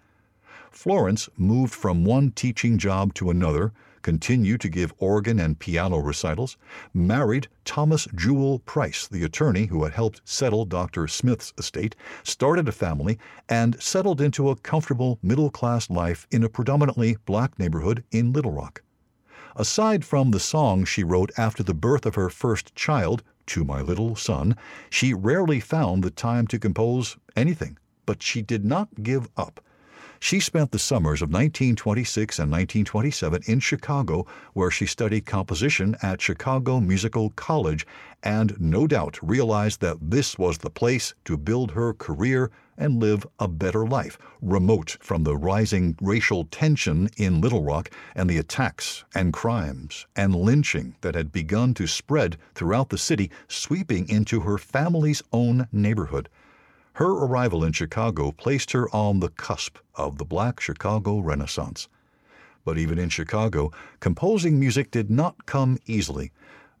Florence 0.69 1.29
moved 1.37 1.73
from 1.73 2.05
one 2.05 2.31
teaching 2.31 2.77
job 2.77 3.13
to 3.15 3.29
another, 3.29 3.73
continued 4.03 4.61
to 4.61 4.69
give 4.69 4.93
organ 4.99 5.39
and 5.39 5.57
piano 5.57 5.97
recitals, 5.97 6.57
married 6.93 7.47
Thomas 7.65 8.07
Jewell 8.13 8.59
Price, 8.59 9.07
the 9.07 9.23
attorney 9.23 9.65
who 9.65 9.83
had 9.83 9.93
helped 9.93 10.21
settle 10.25 10.65
Dr. 10.65 11.07
Smith's 11.07 11.53
estate, 11.57 11.95
started 12.21 12.67
a 12.67 12.71
family, 12.71 13.17
and 13.49 13.81
settled 13.81 14.21
into 14.21 14.49
a 14.49 14.55
comfortable 14.55 15.17
middle 15.23 15.49
class 15.49 15.89
life 15.89 16.27
in 16.29 16.43
a 16.43 16.49
predominantly 16.49 17.17
black 17.25 17.57
neighborhood 17.57 18.03
in 18.11 18.31
Little 18.33 18.51
Rock. 18.51 18.83
Aside 19.55 20.03
from 20.03 20.31
the 20.31 20.39
song 20.39 20.83
she 20.83 21.03
wrote 21.03 21.31
after 21.37 21.63
the 21.63 21.73
birth 21.73 22.05
of 22.05 22.15
her 22.15 22.29
first 22.29 22.75
child, 22.75 23.23
To 23.47 23.63
My 23.63 23.81
Little 23.81 24.15
Son, 24.15 24.55
she 24.89 25.13
rarely 25.13 25.59
found 25.59 26.03
the 26.03 26.11
time 26.11 26.47
to 26.47 26.59
compose 26.59 27.17
anything, 27.35 27.77
but 28.05 28.21
she 28.21 28.41
did 28.41 28.65
not 28.65 28.89
give 29.01 29.29
up. 29.37 29.63
She 30.23 30.39
spent 30.39 30.71
the 30.71 30.79
summers 30.79 31.21
of 31.21 31.33
1926 31.33 32.39
and 32.39 32.49
1927 32.49 33.43
in 33.45 33.59
Chicago, 33.59 34.25
where 34.53 34.71
she 34.71 34.85
studied 34.85 35.25
composition 35.25 35.97
at 36.01 36.21
Chicago 36.21 36.79
Musical 36.79 37.31
College 37.31 37.85
and 38.23 38.55
no 38.57 38.87
doubt 38.87 39.19
realized 39.21 39.81
that 39.81 39.97
this 39.99 40.37
was 40.37 40.59
the 40.59 40.69
place 40.69 41.13
to 41.25 41.35
build 41.35 41.71
her 41.71 41.93
career 41.93 42.51
and 42.77 43.01
live 43.01 43.27
a 43.37 43.49
better 43.49 43.85
life, 43.85 44.17
remote 44.41 44.95
from 45.01 45.25
the 45.25 45.35
rising 45.35 45.97
racial 46.01 46.45
tension 46.45 47.09
in 47.17 47.41
Little 47.41 47.65
Rock 47.65 47.89
and 48.15 48.29
the 48.29 48.37
attacks 48.37 49.03
and 49.13 49.33
crimes 49.33 50.07
and 50.15 50.33
lynching 50.33 50.95
that 51.01 51.15
had 51.15 51.33
begun 51.33 51.73
to 51.73 51.85
spread 51.85 52.37
throughout 52.55 52.87
the 52.87 52.97
city, 52.97 53.29
sweeping 53.49 54.07
into 54.07 54.39
her 54.39 54.57
family's 54.57 55.21
own 55.33 55.67
neighborhood. 55.73 56.29
Her 56.97 57.09
arrival 57.09 57.63
in 57.63 57.73
Chicago 57.73 58.31
placed 58.31 58.69
her 58.71 58.87
on 58.93 59.19
the 59.19 59.29
cusp 59.29 59.79
of 59.95 60.19
the 60.19 60.25
Black 60.25 60.59
Chicago 60.59 61.19
Renaissance. 61.19 61.87
But 62.63 62.77
even 62.77 62.99
in 62.99 63.09
Chicago, 63.09 63.71
composing 63.99 64.59
music 64.59 64.91
did 64.91 65.09
not 65.09 65.47
come 65.47 65.79
easily. 65.87 66.31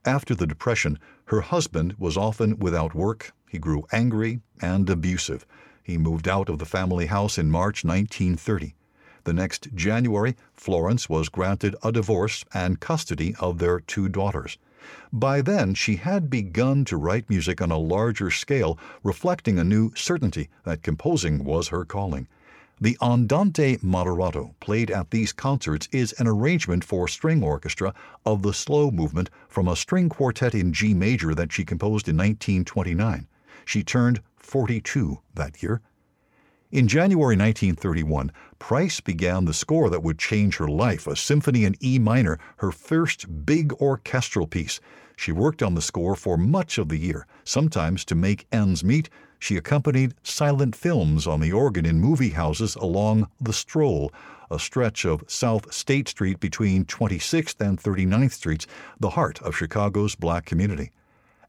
After 0.05 0.35
the 0.35 0.45
Depression, 0.45 0.99
her 1.25 1.41
husband 1.41 1.95
was 1.97 2.15
often 2.15 2.59
without 2.59 2.93
work. 2.93 3.33
He 3.49 3.57
grew 3.57 3.87
angry 3.91 4.41
and 4.61 4.87
abusive. 4.87 5.47
He 5.81 5.97
moved 5.97 6.27
out 6.27 6.47
of 6.47 6.59
the 6.59 6.65
family 6.65 7.07
house 7.07 7.39
in 7.39 7.49
March 7.49 7.83
1930. 7.83 8.75
The 9.23 9.33
next 9.33 9.69
January, 9.73 10.35
Florence 10.53 11.09
was 11.09 11.27
granted 11.27 11.75
a 11.81 11.91
divorce 11.91 12.45
and 12.53 12.79
custody 12.79 13.35
of 13.39 13.57
their 13.57 13.79
two 13.79 14.09
daughters. 14.09 14.59
By 15.11 15.41
then, 15.41 15.73
she 15.73 15.97
had 15.97 16.29
begun 16.29 16.85
to 16.85 16.97
write 16.97 17.29
music 17.29 17.61
on 17.61 17.71
a 17.71 17.77
larger 17.77 18.31
scale, 18.31 18.77
reflecting 19.03 19.59
a 19.59 19.63
new 19.63 19.91
certainty 19.95 20.49
that 20.63 20.83
composing 20.83 21.43
was 21.43 21.69
her 21.69 21.85
calling. 21.85 22.27
The 22.81 22.97
Andante 23.01 23.77
Moderato, 23.77 24.55
played 24.59 24.91
at 24.91 25.11
these 25.11 25.31
concerts, 25.31 25.87
is 25.91 26.11
an 26.13 26.27
arrangement 26.27 26.83
for 26.83 27.07
string 27.07 27.43
orchestra 27.43 27.93
of 28.25 28.41
the 28.41 28.53
slow 28.53 28.91
movement 28.91 29.29
from 29.47 29.67
a 29.67 29.75
string 29.75 30.09
quartet 30.09 30.53
in 30.53 30.73
G 30.73 30.93
major 30.93 31.33
that 31.35 31.53
she 31.53 31.63
composed 31.63 32.09
in 32.09 32.17
1929. 32.17 33.27
She 33.63 33.83
turned 33.83 34.21
42 34.37 35.19
that 35.35 35.63
year. 35.63 35.81
In 36.73 36.87
January 36.87 37.35
1931, 37.35 38.31
Price 38.57 38.99
began 38.99 39.45
the 39.45 39.53
score 39.53 39.91
that 39.91 40.01
would 40.01 40.17
change 40.17 40.57
her 40.57 40.67
life, 40.67 41.05
a 41.05 41.15
symphony 41.15 41.65
in 41.65 41.75
E 41.83 41.99
minor, 41.99 42.39
her 42.57 42.71
first 42.71 43.45
big 43.45 43.73
orchestral 43.73 44.47
piece. 44.47 44.79
She 45.15 45.31
worked 45.31 45.61
on 45.61 45.75
the 45.75 45.83
score 45.83 46.15
for 46.15 46.35
much 46.35 46.79
of 46.79 46.89
the 46.89 46.97
year. 46.97 47.27
Sometimes 47.43 48.03
to 48.05 48.15
make 48.15 48.47
ends 48.51 48.83
meet, 48.83 49.11
she 49.37 49.55
accompanied 49.55 50.15
silent 50.23 50.75
films 50.75 51.27
on 51.27 51.41
the 51.41 51.51
organ 51.51 51.85
in 51.85 52.01
movie 52.01 52.31
houses 52.31 52.73
along 52.73 53.29
the 53.39 53.53
Stroll, 53.53 54.11
a 54.49 54.57
stretch 54.57 55.05
of 55.05 55.23
South 55.27 55.71
State 55.71 56.07
Street 56.07 56.39
between 56.39 56.85
26th 56.85 57.61
and 57.61 57.79
39th 57.79 58.31
Streets, 58.31 58.65
the 58.99 59.11
heart 59.11 59.39
of 59.43 59.55
Chicago's 59.55 60.15
black 60.15 60.45
community. 60.45 60.89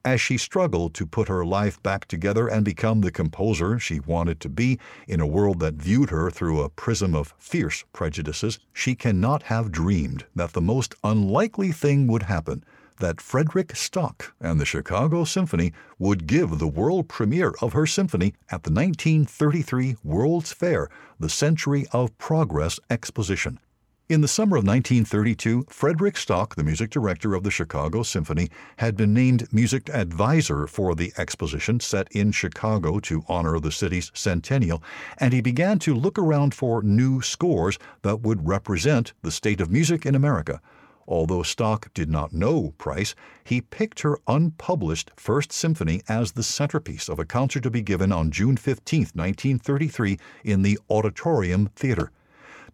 As 0.06 0.20
she 0.20 0.36
struggled 0.36 0.92
to 0.94 1.06
put 1.06 1.28
her 1.28 1.46
life 1.46 1.82
back 1.82 2.06
together 2.06 2.46
and 2.46 2.62
become 2.62 3.00
the 3.00 3.10
composer 3.10 3.78
she 3.78 4.00
wanted 4.00 4.38
to 4.40 4.50
be 4.50 4.78
in 5.08 5.18
a 5.18 5.26
world 5.26 5.60
that 5.60 5.74
viewed 5.74 6.10
her 6.10 6.30
through 6.30 6.60
a 6.60 6.68
prism 6.68 7.14
of 7.14 7.32
fierce 7.38 7.84
prejudices, 7.94 8.58
she 8.74 8.94
cannot 8.94 9.44
have 9.44 9.72
dreamed 9.72 10.26
that 10.36 10.52
the 10.52 10.60
most 10.60 10.94
unlikely 11.02 11.72
thing 11.72 12.06
would 12.06 12.24
happen 12.24 12.62
that 12.98 13.20
Frederick 13.20 13.74
Stock 13.74 14.34
and 14.40 14.60
the 14.60 14.66
Chicago 14.66 15.24
Symphony 15.24 15.72
would 15.98 16.26
give 16.26 16.58
the 16.58 16.68
world 16.68 17.08
premiere 17.08 17.54
of 17.62 17.72
her 17.72 17.86
symphony 17.86 18.34
at 18.50 18.62
the 18.62 18.70
1933 18.70 19.96
World's 20.04 20.52
Fair, 20.52 20.90
the 21.18 21.30
Century 21.30 21.86
of 21.92 22.16
Progress 22.18 22.78
Exposition. 22.90 23.58
In 24.06 24.20
the 24.20 24.28
summer 24.28 24.58
of 24.58 24.64
1932, 24.64 25.64
Frederick 25.70 26.18
Stock, 26.18 26.56
the 26.56 26.62
music 26.62 26.90
director 26.90 27.34
of 27.34 27.42
the 27.42 27.50
Chicago 27.50 28.02
Symphony, 28.02 28.50
had 28.76 28.98
been 28.98 29.14
named 29.14 29.50
music 29.50 29.88
advisor 29.88 30.66
for 30.66 30.94
the 30.94 31.10
exposition 31.16 31.80
set 31.80 32.12
in 32.12 32.30
Chicago 32.30 33.00
to 33.00 33.24
honor 33.28 33.58
the 33.58 33.72
city's 33.72 34.10
centennial, 34.12 34.82
and 35.16 35.32
he 35.32 35.40
began 35.40 35.78
to 35.78 35.94
look 35.94 36.18
around 36.18 36.52
for 36.52 36.82
new 36.82 37.22
scores 37.22 37.78
that 38.02 38.20
would 38.20 38.46
represent 38.46 39.14
the 39.22 39.30
state 39.30 39.62
of 39.62 39.70
music 39.70 40.04
in 40.04 40.14
America. 40.14 40.60
Although 41.08 41.42
Stock 41.42 41.90
did 41.94 42.10
not 42.10 42.34
know 42.34 42.74
Price, 42.76 43.14
he 43.42 43.62
picked 43.62 44.00
her 44.00 44.18
unpublished 44.28 45.12
First 45.16 45.50
Symphony 45.50 46.02
as 46.10 46.32
the 46.32 46.42
centerpiece 46.42 47.08
of 47.08 47.18
a 47.18 47.24
concert 47.24 47.62
to 47.62 47.70
be 47.70 47.80
given 47.80 48.12
on 48.12 48.30
June 48.30 48.58
15, 48.58 49.00
1933, 49.14 50.18
in 50.44 50.60
the 50.60 50.78
Auditorium 50.90 51.70
Theater. 51.74 52.10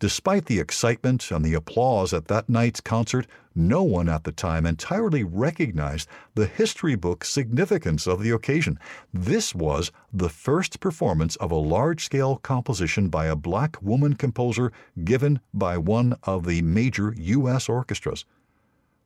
Despite 0.01 0.47
the 0.47 0.61
excitement 0.61 1.31
and 1.31 1.45
the 1.45 1.53
applause 1.53 2.15
at 2.15 2.27
that 2.29 2.49
night's 2.49 2.81
concert, 2.81 3.27
no 3.55 3.83
one 3.83 4.09
at 4.09 4.25
the 4.25 4.33
time 4.33 4.65
entirely 4.65 5.25
recognized 5.25 6.09
the 6.35 6.47
history 6.47 6.95
book 6.95 7.23
significance 7.23 8.07
of 8.07 8.23
the 8.23 8.31
occasion. 8.31 8.79
This 9.13 9.55
was 9.55 9.93
the 10.11 10.31
first 10.31 10.81
performance 10.81 11.37
of 11.37 11.51
a 11.51 11.57
large 11.57 12.03
scale 12.03 12.37
composition 12.37 13.11
by 13.11 13.27
a 13.27 13.37
black 13.37 13.77
woman 13.83 14.15
composer 14.15 14.73
given 15.05 15.39
by 15.53 15.77
one 15.77 16.17
of 16.23 16.47
the 16.47 16.63
major 16.63 17.15
U.S. 17.19 17.69
orchestras. 17.69 18.25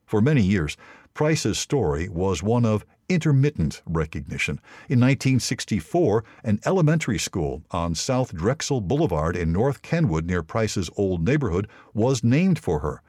For 0.07 0.21
many 0.21 0.43
years, 0.43 0.77
Price's 1.13 1.59
story 1.59 2.09
was 2.09 2.41
one 2.41 2.65
of 2.65 2.87
intermittent 3.08 3.82
recognition. 3.87 4.61
In 4.88 5.00
1964, 5.00 6.25
an 6.42 6.61
elementary 6.64 7.18
school 7.18 7.62
on 7.70 7.94
South 7.94 8.34
Drexel 8.34 8.80
Boulevard 8.80 9.37
in 9.37 9.52
North 9.52 9.82
Kenwood 9.82 10.26
near 10.26 10.42
Price's 10.42 10.90
old 10.96 11.25
neighborhood 11.25 11.68
was 11.92 12.25
named 12.25 12.58
for 12.58 12.80
her. 12.80 13.02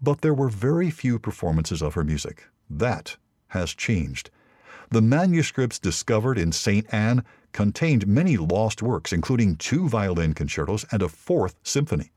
But 0.00 0.20
there 0.20 0.34
were 0.34 0.48
very 0.48 0.90
few 0.90 1.18
performances 1.18 1.82
of 1.82 1.94
her 1.94 2.04
music. 2.04 2.46
That 2.68 3.16
has 3.48 3.74
changed. 3.74 4.30
The 4.90 5.02
manuscripts 5.02 5.78
discovered 5.78 6.38
in 6.38 6.52
St. 6.52 6.86
Anne 6.92 7.24
contained 7.52 8.06
many 8.06 8.36
lost 8.36 8.82
works, 8.82 9.12
including 9.12 9.56
two 9.56 9.88
violin 9.88 10.34
concertos 10.34 10.84
and 10.90 11.02
a 11.02 11.08
fourth 11.08 11.56
symphony. 11.62 12.12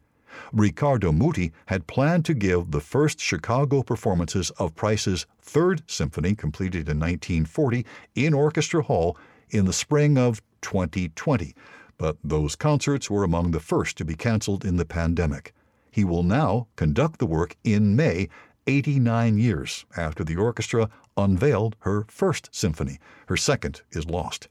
Riccardo 0.51 1.11
Muti 1.11 1.51
had 1.67 1.87
planned 1.87 2.25
to 2.25 2.33
give 2.33 2.71
the 2.71 2.81
first 2.81 3.19
Chicago 3.19 3.83
performances 3.83 4.49
of 4.51 4.75
Price's 4.75 5.25
Third 5.41 5.83
Symphony, 5.87 6.35
completed 6.35 6.89
in 6.89 6.99
1940, 6.99 7.85
in 8.15 8.33
Orchestra 8.33 8.83
Hall 8.83 9.17
in 9.49 9.65
the 9.65 9.73
spring 9.73 10.17
of 10.17 10.41
2020, 10.61 11.55
but 11.97 12.17
those 12.23 12.55
concerts 12.55 13.09
were 13.09 13.23
among 13.23 13.51
the 13.51 13.59
first 13.59 13.97
to 13.97 14.05
be 14.05 14.15
canceled 14.15 14.65
in 14.65 14.77
the 14.77 14.85
pandemic. 14.85 15.53
He 15.89 16.03
will 16.03 16.23
now 16.23 16.67
conduct 16.75 17.19
the 17.19 17.25
work 17.25 17.55
in 17.63 17.95
May, 17.95 18.29
89 18.67 19.37
years 19.37 19.85
after 19.95 20.23
the 20.23 20.35
orchestra 20.35 20.89
unveiled 21.15 21.75
her 21.79 22.05
first 22.09 22.49
symphony. 22.51 22.99
Her 23.27 23.37
second 23.37 23.81
is 23.91 24.05
lost. 24.05 24.49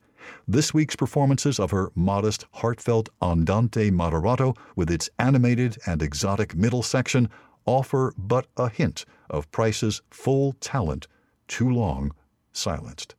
This 0.48 0.72
week's 0.72 0.96
performances 0.96 1.58
of 1.58 1.70
her 1.70 1.90
modest, 1.94 2.46
heartfelt 2.54 3.08
Andante 3.20 3.90
Moderato, 3.90 4.56
with 4.74 4.90
its 4.90 5.10
animated 5.18 5.78
and 5.86 6.02
exotic 6.02 6.54
middle 6.54 6.82
section, 6.82 7.28
offer 7.66 8.14
but 8.16 8.46
a 8.56 8.68
hint 8.68 9.04
of 9.28 9.50
Price's 9.50 10.02
full 10.10 10.52
talent, 10.60 11.06
too 11.48 11.68
long 11.68 12.12
silenced. 12.52 13.14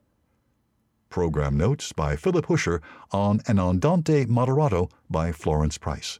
Program 1.09 1.57
notes 1.57 1.93
by 1.93 2.15
Phillip 2.15 2.47
Huscher 2.47 2.81
on 3.11 3.41
an 3.47 3.59
Andante 3.59 4.25
Moderato 4.25 4.89
by 5.09 5.31
Florence 5.31 5.77
Price. 5.77 6.19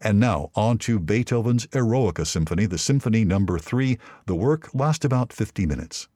And 0.00 0.20
now 0.20 0.50
on 0.54 0.78
to 0.78 0.98
Beethoven's 0.98 1.66
Eroica 1.68 2.26
Symphony, 2.26 2.66
the 2.66 2.78
Symphony 2.78 3.24
Number 3.24 3.54
no. 3.54 3.58
3. 3.58 3.98
The 4.26 4.34
work 4.34 4.74
lasts 4.74 5.04
about 5.04 5.32
50 5.32 5.66
minutes. 5.66 6.08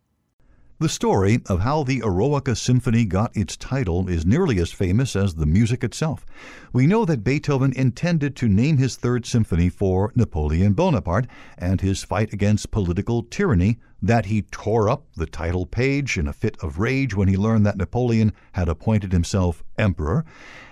The 0.81 0.89
story 0.89 1.41
of 1.47 1.63
how 1.63 1.83
the 1.83 2.03
Eroica 2.05 2.55
Symphony 2.55 3.05
got 3.05 3.37
its 3.37 3.57
title 3.57 4.09
is 4.09 4.25
nearly 4.25 4.61
as 4.61 4.71
famous 4.71 5.17
as 5.17 5.35
the 5.35 5.45
music 5.45 5.83
itself. 5.83 6.25
We 6.73 6.87
know 6.87 7.05
that 7.05 7.25
Beethoven 7.25 7.73
intended 7.73 8.37
to 8.37 8.49
name 8.49 8.77
his 8.77 8.95
Third 8.95 9.27
Symphony 9.27 9.71
for 9.71 10.13
Napoleon 10.15 10.75
Bonaparte 10.75 11.27
and 11.57 11.81
his 11.81 12.05
fight 12.05 12.33
against 12.33 12.71
political 12.71 13.25
tyranny, 13.25 13.79
that 14.01 14.27
he 14.27 14.43
tore 14.43 14.89
up 14.89 15.05
the 15.17 15.27
title 15.27 15.67
page 15.67 16.17
in 16.17 16.29
a 16.29 16.33
fit 16.33 16.57
of 16.63 16.79
rage 16.79 17.13
when 17.13 17.27
he 17.27 17.37
learned 17.37 17.67
that 17.67 17.77
Napoleon 17.77 18.33
had 18.53 18.69
appointed 18.69 19.11
himself 19.11 19.65
emperor, 19.79 20.25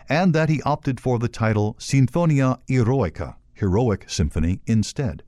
and 0.09 0.33
that 0.33 0.49
he 0.49 0.63
opted 0.63 1.01
for 1.01 1.19
the 1.19 1.29
title 1.29 1.75
Sinfonia 1.81 2.61
Eroica, 2.69 3.35
Heroic 3.55 4.09
Symphony, 4.09 4.61
instead. 4.69 5.25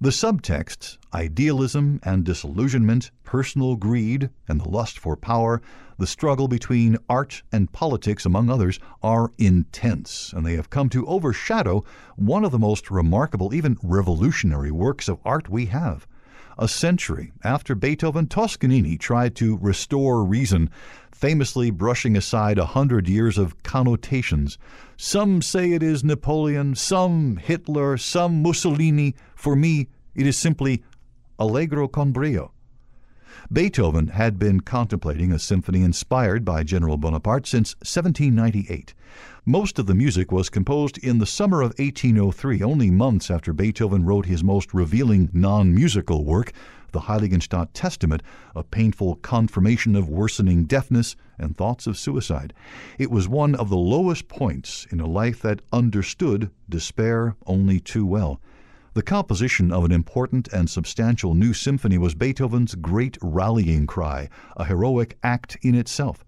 The 0.00 0.10
subtexts, 0.10 0.96
idealism 1.12 1.98
and 2.04 2.24
disillusionment, 2.24 3.10
personal 3.24 3.74
greed 3.74 4.30
and 4.46 4.60
the 4.60 4.68
lust 4.68 4.96
for 4.96 5.16
power, 5.16 5.60
the 5.98 6.06
struggle 6.06 6.46
between 6.46 6.98
art 7.08 7.42
and 7.50 7.72
politics, 7.72 8.24
among 8.24 8.48
others, 8.48 8.78
are 9.02 9.32
intense, 9.38 10.32
and 10.32 10.46
they 10.46 10.54
have 10.54 10.70
come 10.70 10.88
to 10.90 11.04
overshadow 11.08 11.82
one 12.14 12.44
of 12.44 12.52
the 12.52 12.60
most 12.60 12.92
remarkable, 12.92 13.52
even 13.52 13.76
revolutionary 13.82 14.70
works 14.70 15.08
of 15.08 15.18
art 15.24 15.48
we 15.48 15.66
have. 15.66 16.06
A 16.60 16.66
century 16.66 17.32
after 17.44 17.76
Beethoven, 17.76 18.26
Toscanini 18.26 18.98
tried 18.98 19.36
to 19.36 19.58
restore 19.58 20.24
reason, 20.24 20.70
famously 21.12 21.70
brushing 21.70 22.16
aside 22.16 22.58
a 22.58 22.66
hundred 22.66 23.08
years 23.08 23.38
of 23.38 23.62
connotations. 23.62 24.58
Some 24.96 25.40
say 25.40 25.70
it 25.72 25.84
is 25.84 26.02
Napoleon, 26.02 26.74
some 26.74 27.36
Hitler, 27.36 27.96
some 27.96 28.42
Mussolini. 28.42 29.14
For 29.36 29.54
me, 29.54 29.86
it 30.16 30.26
is 30.26 30.36
simply 30.36 30.82
Allegro 31.38 31.86
con 31.86 32.10
brio. 32.10 32.50
Beethoven 33.52 34.08
had 34.08 34.38
been 34.38 34.60
contemplating 34.60 35.32
a 35.32 35.38
symphony 35.38 35.82
inspired 35.82 36.44
by 36.44 36.64
General 36.64 36.96
Bonaparte 36.96 37.46
since 37.46 37.74
1798. 37.76 38.94
Most 39.46 39.78
of 39.78 39.86
the 39.86 39.94
music 39.94 40.30
was 40.30 40.50
composed 40.50 40.98
in 40.98 41.18
the 41.18 41.26
summer 41.26 41.62
of 41.62 41.70
1803, 41.78 42.62
only 42.62 42.90
months 42.90 43.30
after 43.30 43.52
Beethoven 43.52 44.04
wrote 44.04 44.26
his 44.26 44.44
most 44.44 44.74
revealing 44.74 45.30
non 45.32 45.74
musical 45.74 46.24
work, 46.24 46.52
the 46.92 47.00
Heiligenstadt 47.00 47.68
Testament, 47.72 48.22
a 48.54 48.62
painful 48.62 49.16
confirmation 49.16 49.94
of 49.94 50.08
worsening 50.08 50.64
deafness 50.64 51.16
and 51.38 51.56
thoughts 51.56 51.86
of 51.86 51.96
suicide. 51.96 52.52
It 52.98 53.10
was 53.10 53.28
one 53.28 53.54
of 53.54 53.68
the 53.68 53.76
lowest 53.76 54.28
points 54.28 54.86
in 54.90 55.00
a 55.00 55.06
life 55.06 55.40
that 55.42 55.62
understood 55.72 56.50
despair 56.68 57.36
only 57.46 57.80
too 57.80 58.04
well. 58.04 58.40
The 58.98 59.04
composition 59.04 59.70
of 59.70 59.84
an 59.84 59.92
important 59.92 60.48
and 60.48 60.68
substantial 60.68 61.32
new 61.36 61.54
symphony 61.54 61.98
was 61.98 62.16
Beethoven's 62.16 62.74
great 62.74 63.16
rallying 63.22 63.86
cry, 63.86 64.28
a 64.56 64.64
heroic 64.64 65.16
act 65.22 65.56
in 65.62 65.76
itself. 65.76 66.24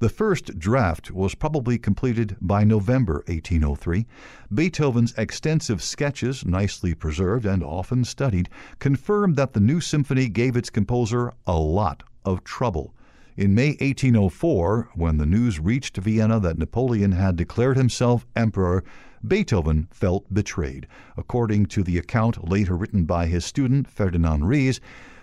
The 0.00 0.08
first 0.08 0.58
draft 0.58 1.10
was 1.10 1.34
probably 1.34 1.76
completed 1.76 2.38
by 2.40 2.64
November 2.64 3.22
1803. 3.26 4.06
Beethoven's 4.54 5.12
extensive 5.18 5.82
sketches, 5.82 6.46
nicely 6.46 6.94
preserved 6.94 7.44
and 7.44 7.62
often 7.62 8.02
studied, 8.02 8.48
confirm 8.78 9.34
that 9.34 9.52
the 9.52 9.60
new 9.60 9.82
symphony 9.82 10.30
gave 10.30 10.56
its 10.56 10.70
composer 10.70 11.34
a 11.46 11.58
lot 11.58 12.02
of 12.24 12.42
trouble. 12.44 12.94
In 13.36 13.54
May 13.54 13.72
1804, 13.80 14.92
when 14.94 15.18
the 15.18 15.26
news 15.26 15.60
reached 15.60 15.98
Vienna 15.98 16.40
that 16.40 16.56
Napoleon 16.56 17.12
had 17.12 17.36
declared 17.36 17.76
himself 17.76 18.26
emperor, 18.34 18.82
Beethoven 19.28 19.88
felt 19.90 20.32
betrayed. 20.32 20.86
According 21.18 21.66
to 21.66 21.82
the 21.82 21.98
account 21.98 22.48
later 22.48 22.74
written 22.74 23.04
by 23.04 23.26
his 23.26 23.44
student 23.44 23.88
Ferdinand 23.88 24.46
Ries, 24.46 24.80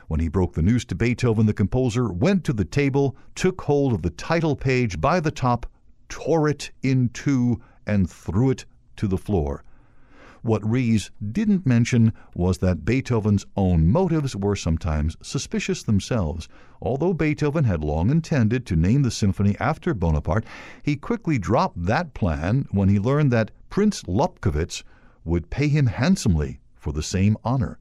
when 0.09 0.19
he 0.19 0.27
broke 0.27 0.53
the 0.53 0.61
news 0.61 0.85
to 0.85 0.95
Beethoven, 0.95 1.47
the 1.47 1.55
composer 1.55 2.13
went 2.13 2.43
to 2.43 2.53
the 2.53 2.65
table, 2.65 3.15
took 3.33 3.61
hold 3.61 3.93
of 3.93 4.03
the 4.03 4.11
title 4.11 4.55
page 4.55 5.01
by 5.01 5.19
the 5.19 5.31
top, 5.31 5.65
tore 6.07 6.47
it 6.47 6.69
in 6.83 7.09
two, 7.09 7.59
and 7.87 8.07
threw 8.07 8.51
it 8.51 8.65
to 8.97 9.07
the 9.07 9.17
floor. 9.17 9.63
What 10.43 10.69
Ries 10.69 11.09
didn't 11.31 11.65
mention 11.65 12.11
was 12.35 12.57
that 12.57 12.83
Beethoven's 12.83 13.45
own 13.55 13.87
motives 13.87 14.35
were 14.35 14.57
sometimes 14.57 15.15
suspicious 15.21 15.83
themselves. 15.83 16.49
Although 16.81 17.13
Beethoven 17.13 17.63
had 17.63 17.81
long 17.81 18.09
intended 18.09 18.65
to 18.65 18.75
name 18.75 19.03
the 19.03 19.09
symphony 19.09 19.55
after 19.61 19.93
Bonaparte, 19.93 20.43
he 20.81 20.97
quickly 20.97 21.39
dropped 21.39 21.85
that 21.85 22.13
plan 22.13 22.67
when 22.71 22.89
he 22.89 22.99
learned 22.99 23.31
that 23.31 23.51
Prince 23.69 24.03
Lobkowitz 24.03 24.83
would 25.23 25.49
pay 25.49 25.69
him 25.69 25.85
handsomely 25.85 26.59
for 26.75 26.91
the 26.91 27.01
same 27.01 27.37
honor. 27.45 27.79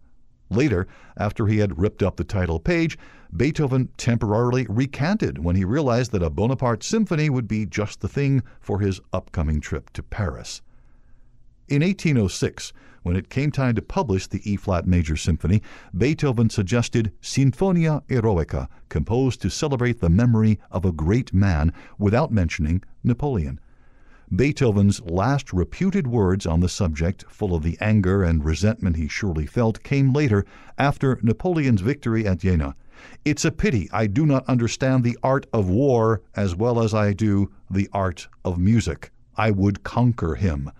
Later, 0.49 0.87
after 1.17 1.49
he 1.49 1.59
had 1.59 1.81
ripped 1.81 2.01
up 2.01 2.15
the 2.15 2.23
title 2.23 2.61
page, 2.61 2.97
Beethoven 3.37 3.89
temporarily 3.97 4.69
recanted 4.69 5.43
when 5.43 5.57
he 5.57 5.65
realized 5.65 6.13
that 6.13 6.23
a 6.23 6.31
Bonaparte 6.31 6.85
symphony 6.85 7.29
would 7.29 7.49
be 7.49 7.67
just 7.67 8.03
the 8.03 8.09
thing 8.09 8.41
for 8.61 8.79
his 8.79 9.01
upcoming 9.13 9.61
trip 9.61 9.91
to 9.95 10.03
Paris. 10.05 10.63
In 11.73 11.81
1806, 11.81 12.75
when 13.03 13.17
it 13.17 13.31
came 13.31 13.51
time 13.51 13.75
to 13.77 13.81
publish 13.81 14.27
the 14.27 14.43
E 14.45 14.57
flat 14.57 14.87
major 14.87 15.17
symphony, 15.17 15.63
Beethoven 15.97 16.51
suggested 16.51 17.13
Sinfonia 17.23 18.03
Eroica, 18.09 18.69
composed 18.91 19.41
to 19.41 19.49
celebrate 19.49 20.01
the 20.01 20.11
memory 20.11 20.61
of 20.71 20.85
a 20.85 20.93
great 20.93 21.33
man 21.33 21.73
without 21.97 22.31
mentioning 22.31 22.83
Napoleon. 23.03 23.59
Beethoven's 24.37 25.01
last 25.01 25.51
reputed 25.55 26.07
words 26.07 26.45
on 26.45 26.61
the 26.61 26.69
subject, 26.69 27.25
full 27.31 27.55
of 27.55 27.63
the 27.63 27.79
anger 27.81 28.23
and 28.23 28.45
resentment 28.45 28.97
he 28.97 29.09
surely 29.09 29.47
felt, 29.47 29.83
came 29.83 30.13
later, 30.13 30.45
after 30.77 31.19
Napoleon's 31.23 31.81
victory 31.81 32.27
at 32.27 32.41
Jena. 32.41 32.75
It's 33.25 33.47
a 33.47 33.51
pity 33.51 33.89
I 33.95 34.09
do 34.09 34.27
not 34.27 34.47
understand 34.47 35.05
the 35.05 35.17
art 35.23 35.47
of 35.55 35.71
war 35.71 36.21
as 36.37 36.55
well 36.55 36.83
as 36.83 36.93
I 36.93 37.15
do 37.15 37.51
the 37.71 37.89
art 37.95 38.29
of 38.45 38.59
music. 38.59 39.11
I 39.39 39.51
would 39.51 39.83
conquer 39.85 40.35
him. 40.35 40.71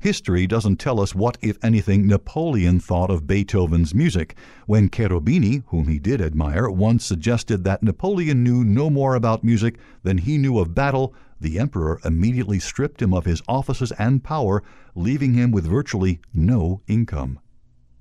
History 0.00 0.46
doesn't 0.46 0.78
tell 0.78 0.98
us 0.98 1.14
what, 1.14 1.36
if 1.42 1.62
anything, 1.62 2.06
Napoleon 2.06 2.80
thought 2.80 3.10
of 3.10 3.26
Beethoven's 3.26 3.94
music. 3.94 4.34
When 4.64 4.88
Cherubini, 4.88 5.62
whom 5.66 5.88
he 5.88 5.98
did 5.98 6.22
admire, 6.22 6.70
once 6.70 7.04
suggested 7.04 7.64
that 7.64 7.82
Napoleon 7.82 8.42
knew 8.42 8.64
no 8.64 8.88
more 8.88 9.14
about 9.14 9.44
music 9.44 9.76
than 10.02 10.16
he 10.16 10.38
knew 10.38 10.58
of 10.58 10.74
battle, 10.74 11.14
the 11.38 11.58
emperor 11.58 12.00
immediately 12.02 12.58
stripped 12.58 13.02
him 13.02 13.12
of 13.12 13.26
his 13.26 13.42
offices 13.46 13.92
and 13.98 14.24
power, 14.24 14.62
leaving 14.94 15.34
him 15.34 15.50
with 15.50 15.66
virtually 15.66 16.18
no 16.32 16.80
income. 16.86 17.38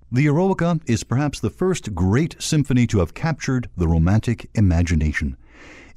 The 0.09 0.25
Eroica 0.25 0.79
is 0.85 1.03
perhaps 1.03 1.41
the 1.41 1.49
first 1.49 1.93
great 1.93 2.37
symphony 2.39 2.87
to 2.87 2.99
have 2.99 3.13
captured 3.13 3.69
the 3.75 3.89
romantic 3.89 4.49
imagination. 4.55 5.35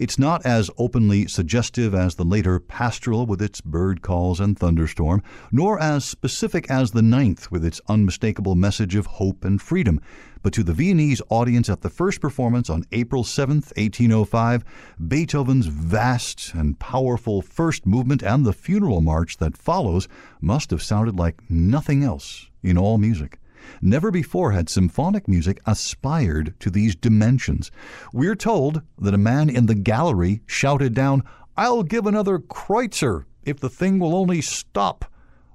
It's 0.02 0.18
not 0.18 0.44
as 0.44 0.68
openly 0.78 1.28
suggestive 1.28 1.94
as 1.94 2.16
the 2.16 2.24
later 2.24 2.58
pastoral 2.58 3.24
with 3.24 3.40
its 3.40 3.60
bird 3.60 4.02
calls 4.02 4.40
and 4.40 4.58
thunderstorm, 4.58 5.22
nor 5.52 5.78
as 5.78 6.04
specific 6.04 6.68
as 6.68 6.90
the 6.90 7.02
ninth 7.02 7.52
with 7.52 7.64
its 7.64 7.80
unmistakable 7.86 8.56
message 8.56 8.96
of 8.96 9.06
hope 9.06 9.44
and 9.44 9.62
freedom. 9.62 10.00
But 10.42 10.52
to 10.54 10.64
the 10.64 10.72
Viennese 10.72 11.22
audience 11.28 11.68
at 11.68 11.82
the 11.82 11.88
first 11.88 12.20
performance 12.20 12.68
on 12.68 12.84
April 12.90 13.22
7, 13.22 13.58
1805, 13.58 14.64
Beethoven's 15.06 15.66
vast 15.66 16.52
and 16.52 16.80
powerful 16.80 17.40
first 17.40 17.86
movement 17.86 18.24
and 18.24 18.44
the 18.44 18.52
funeral 18.52 19.02
march 19.02 19.36
that 19.36 19.56
follows 19.56 20.08
must 20.40 20.72
have 20.72 20.82
sounded 20.82 21.16
like 21.16 21.48
nothing 21.48 22.02
else 22.02 22.48
in 22.60 22.76
all 22.76 22.98
music. 22.98 23.38
Never 23.80 24.10
before 24.10 24.52
had 24.52 24.68
symphonic 24.68 25.28
music 25.28 25.60
aspired 25.66 26.54
to 26.60 26.70
these 26.70 26.94
dimensions. 26.94 27.70
We're 28.12 28.36
told 28.36 28.82
that 28.98 29.14
a 29.14 29.18
man 29.18 29.48
in 29.48 29.66
the 29.66 29.74
gallery 29.74 30.42
shouted 30.46 30.94
down, 30.94 31.22
I'll 31.56 31.82
give 31.82 32.06
another 32.06 32.38
kreutzer 32.38 33.24
if 33.44 33.60
the 33.60 33.68
thing 33.68 33.98
will 33.98 34.14
only 34.14 34.40
stop. 34.40 35.04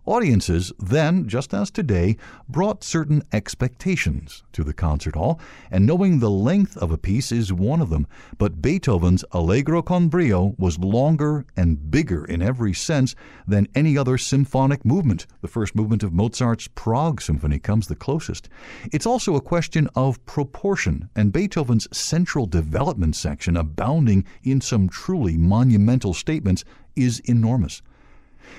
Audiences 0.08 0.72
then, 0.80 1.28
just 1.28 1.54
as 1.54 1.70
today, 1.70 2.16
brought 2.48 2.82
certain 2.82 3.24
expectations 3.34 4.42
to 4.54 4.64
the 4.64 4.74
concert 4.74 5.16
hall, 5.16 5.38
and 5.70 5.86
knowing 5.86 6.20
the 6.20 6.30
length 6.30 6.78
of 6.78 6.92
a 6.92 6.98
piece 6.98 7.30
is 7.30 7.52
one 7.52 7.82
of 7.82 7.90
them. 7.90 8.08
But 8.38 8.62
Beethoven's 8.62 9.26
Allegro 9.34 9.82
con 9.82 10.08
brio 10.08 10.56
was 10.58 10.80
longer 10.80 11.46
and 11.58 11.92
bigger 11.92 12.24
in 12.24 12.42
every 12.42 12.74
sense 12.74 13.16
than 13.46 13.68
any 13.76 13.98
other 13.98 14.18
symphonic 14.18 14.86
movement. 14.86 15.28
The 15.42 15.50
first 15.50 15.76
movement 15.76 16.04
of 16.04 16.14
Mozart's 16.14 16.70
Prague 16.70 17.22
Symphony 17.22 17.60
comes 17.60 17.88
the 17.88 17.96
closest. 17.96 18.48
It's 18.94 19.06
also 19.06 19.36
a 19.36 19.42
question 19.42 19.90
of 19.94 20.26
proportion, 20.26 21.10
and 21.18 21.34
Beethoven's 21.34 21.86
central 21.92 22.46
development 22.46 23.18
section, 23.18 23.58
abounding 23.58 24.24
in 24.42 24.62
some 24.62 24.88
truly 24.88 25.36
monumental 25.36 26.14
statements, 26.14 26.64
is 26.96 27.20
enormous. 27.26 27.82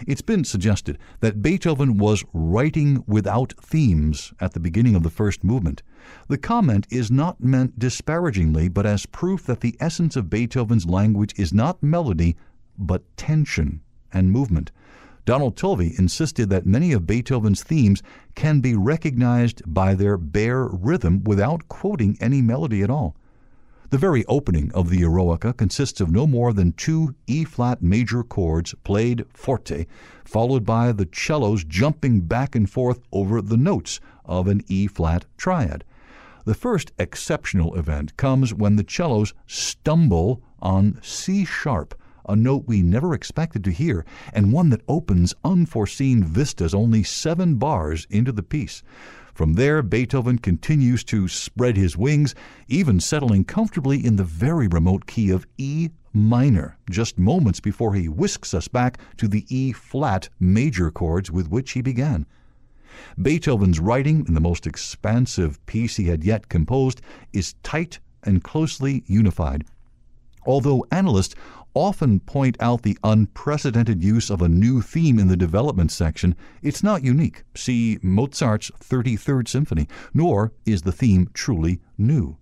It's 0.07 0.22
been 0.22 0.44
suggested 0.44 0.98
that 1.20 1.42
Beethoven 1.42 1.98
was 1.98 2.24
writing 2.33 3.05
without 3.07 3.55
themes 3.61 4.33
at 4.40 4.53
the 4.53 4.61
beginning 4.61 4.94
of 4.94 5.03
the 5.03 5.11
first 5.11 5.44
movement. 5.44 5.83
The 6.29 6.38
comment 6.38 6.87
is 6.90 7.11
not 7.11 7.42
meant 7.42 7.79
disparagingly, 7.79 8.68
but 8.68 8.87
as 8.87 9.07
proof 9.07 9.44
that 9.46 9.61
the 9.61 9.77
essence 9.81 10.16
of 10.16 10.31
Beethoven's 10.31 10.87
language 10.87 11.35
is 11.37 11.53
not 11.53 11.83
melody, 11.83 12.37
but 12.79 13.03
tension 13.16 13.81
and 14.12 14.33
movement. 14.33 14.70
Donald 15.24 15.57
Tovey 15.57 15.94
insisted 15.98 16.48
that 16.48 16.64
many 16.64 16.92
of 16.92 17.07
Beethoven's 17.07 17.62
themes 17.62 18.03
can 18.35 18.61
be 18.61 18.74
recognized 18.74 19.61
by 19.66 19.94
their 19.94 20.16
bare 20.16 20.66
rhythm 20.68 21.22
without 21.24 21.68
quoting 21.68 22.16
any 22.18 22.40
melody 22.40 22.83
at 22.83 22.88
all. 22.88 23.14
The 23.90 23.96
very 23.96 24.22
opening 24.27 24.70
of 24.72 24.90
the 24.90 25.01
Eroica 25.01 25.55
consists 25.55 25.98
of 26.03 26.11
no 26.11 26.27
more 26.27 26.53
than 26.53 26.72
two 26.72 27.14
E 27.27 27.44
flat 27.44 27.81
major 27.81 28.22
chords 28.22 28.74
played 28.85 29.24
forte, 29.33 29.87
followed 30.27 30.66
by 30.66 30.92
the 30.92 31.09
cellos 31.11 31.64
jumping 31.64 32.20
back 32.20 32.55
and 32.55 32.68
forth 32.68 33.01
over 33.12 33.40
the 33.40 33.57
notes 33.57 33.98
of 34.27 34.46
an 34.46 34.62
E 34.68 34.88
flat 34.88 35.24
triad. 35.38 35.85
The 36.44 36.53
first 36.53 36.92
exceptional 36.98 37.77
event 37.77 38.14
comes 38.18 38.53
when 38.53 38.77
the 38.77 38.85
cellos 38.87 39.33
stumble 39.46 40.42
on 40.61 41.01
C 41.03 41.46
sharp, 41.46 41.94
a 42.29 42.37
note 42.37 42.64
we 42.66 42.83
never 42.83 43.14
expected 43.14 43.64
to 43.64 43.70
hear, 43.70 44.05
and 44.35 44.53
one 44.53 44.68
that 44.68 44.83
opens 44.87 45.33
unforeseen 45.44 46.22
vistas 46.22 46.74
only 46.74 47.03
seven 47.03 47.55
bars 47.55 48.07
into 48.11 48.33
the 48.33 48.42
piece. 48.42 48.83
From 49.38 49.53
there, 49.53 49.83
Beethoven 49.83 50.38
continues 50.38 51.05
to 51.05 51.29
spread 51.29 51.77
his 51.77 51.96
wings, 51.96 52.35
even 52.66 52.98
settling 52.98 53.44
comfortably 53.44 54.05
in 54.05 54.16
the 54.16 54.24
very 54.24 54.66
remote 54.66 55.07
key 55.07 55.31
of 55.31 55.46
E 55.57 55.90
minor, 56.12 56.77
just 56.90 57.20
moments 57.20 57.61
before 57.61 57.94
he 57.94 58.09
whisks 58.09 58.53
us 58.53 58.66
back 58.66 58.98
to 59.16 59.29
the 59.29 59.46
E 59.48 59.70
flat 59.70 60.29
major 60.40 60.90
chords 60.90 61.31
with 61.31 61.48
which 61.51 61.70
he 61.70 61.83
began. 61.83 62.27
Beethoven's 63.22 63.79
writing 63.79 64.27
in 64.27 64.35
the 64.35 64.40
most 64.40 64.66
expansive 64.66 65.64
piece 65.66 65.94
he 65.94 66.09
had 66.09 66.24
yet 66.24 66.48
composed 66.48 67.01
is 67.33 67.55
tight 67.62 68.01
and 68.24 68.42
closely 68.42 69.05
unified. 69.07 69.64
Although 70.46 70.87
analysts 70.90 71.35
often 71.74 72.20
point 72.20 72.57
out 72.61 72.83
the 72.83 72.98
unprecedented 73.05 74.03
use 74.03 74.31
of 74.31 74.42
a 74.42 74.48
new 74.48 74.81
theme 74.81 75.18
in 75.18 75.29
the 75.29 75.37
development 75.37 75.92
section, 75.92 76.35
it's 76.62 76.83
not 76.83 77.05
unique. 77.05 77.44
See 77.55 77.98
Mozart's 78.03 78.70
33rd 78.81 79.48
Symphony, 79.48 79.88
nor 80.12 80.53
is 80.66 80.83
the 80.83 80.92
theme 80.92 81.31
truly 81.35 81.81
new. 81.96 82.37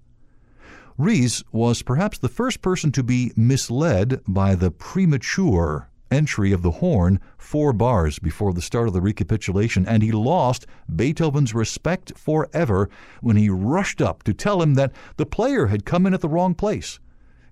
Ries 0.99 1.45
was 1.53 1.83
perhaps 1.83 2.17
the 2.17 2.29
first 2.29 2.63
person 2.63 2.91
to 2.93 3.03
be 3.03 3.33
misled 3.37 4.23
by 4.27 4.55
the 4.55 4.71
premature 4.71 5.91
entry 6.11 6.53
of 6.53 6.63
the 6.63 6.71
horn 6.71 7.21
four 7.37 7.73
bars 7.73 8.19
before 8.19 8.55
the 8.55 8.63
start 8.63 8.89
of 8.89 8.95
the 8.95 9.01
recapitulation, 9.01 9.87
and 9.87 10.03
he 10.03 10.13
lost 10.13 10.67
Beethoven's 10.95 11.55
respect 11.55 12.17
forever 12.17 12.89
when 13.21 13.37
he 13.37 13.51
rushed 13.51 14.01
up 14.01 14.23
to 14.23 14.33
tell 14.33 14.63
him 14.63 14.75
that 14.75 14.93
the 15.17 15.27
player 15.27 15.67
had 15.67 15.85
come 15.85 16.07
in 16.07 16.15
at 16.15 16.21
the 16.21 16.29
wrong 16.29 16.55
place. 16.55 16.99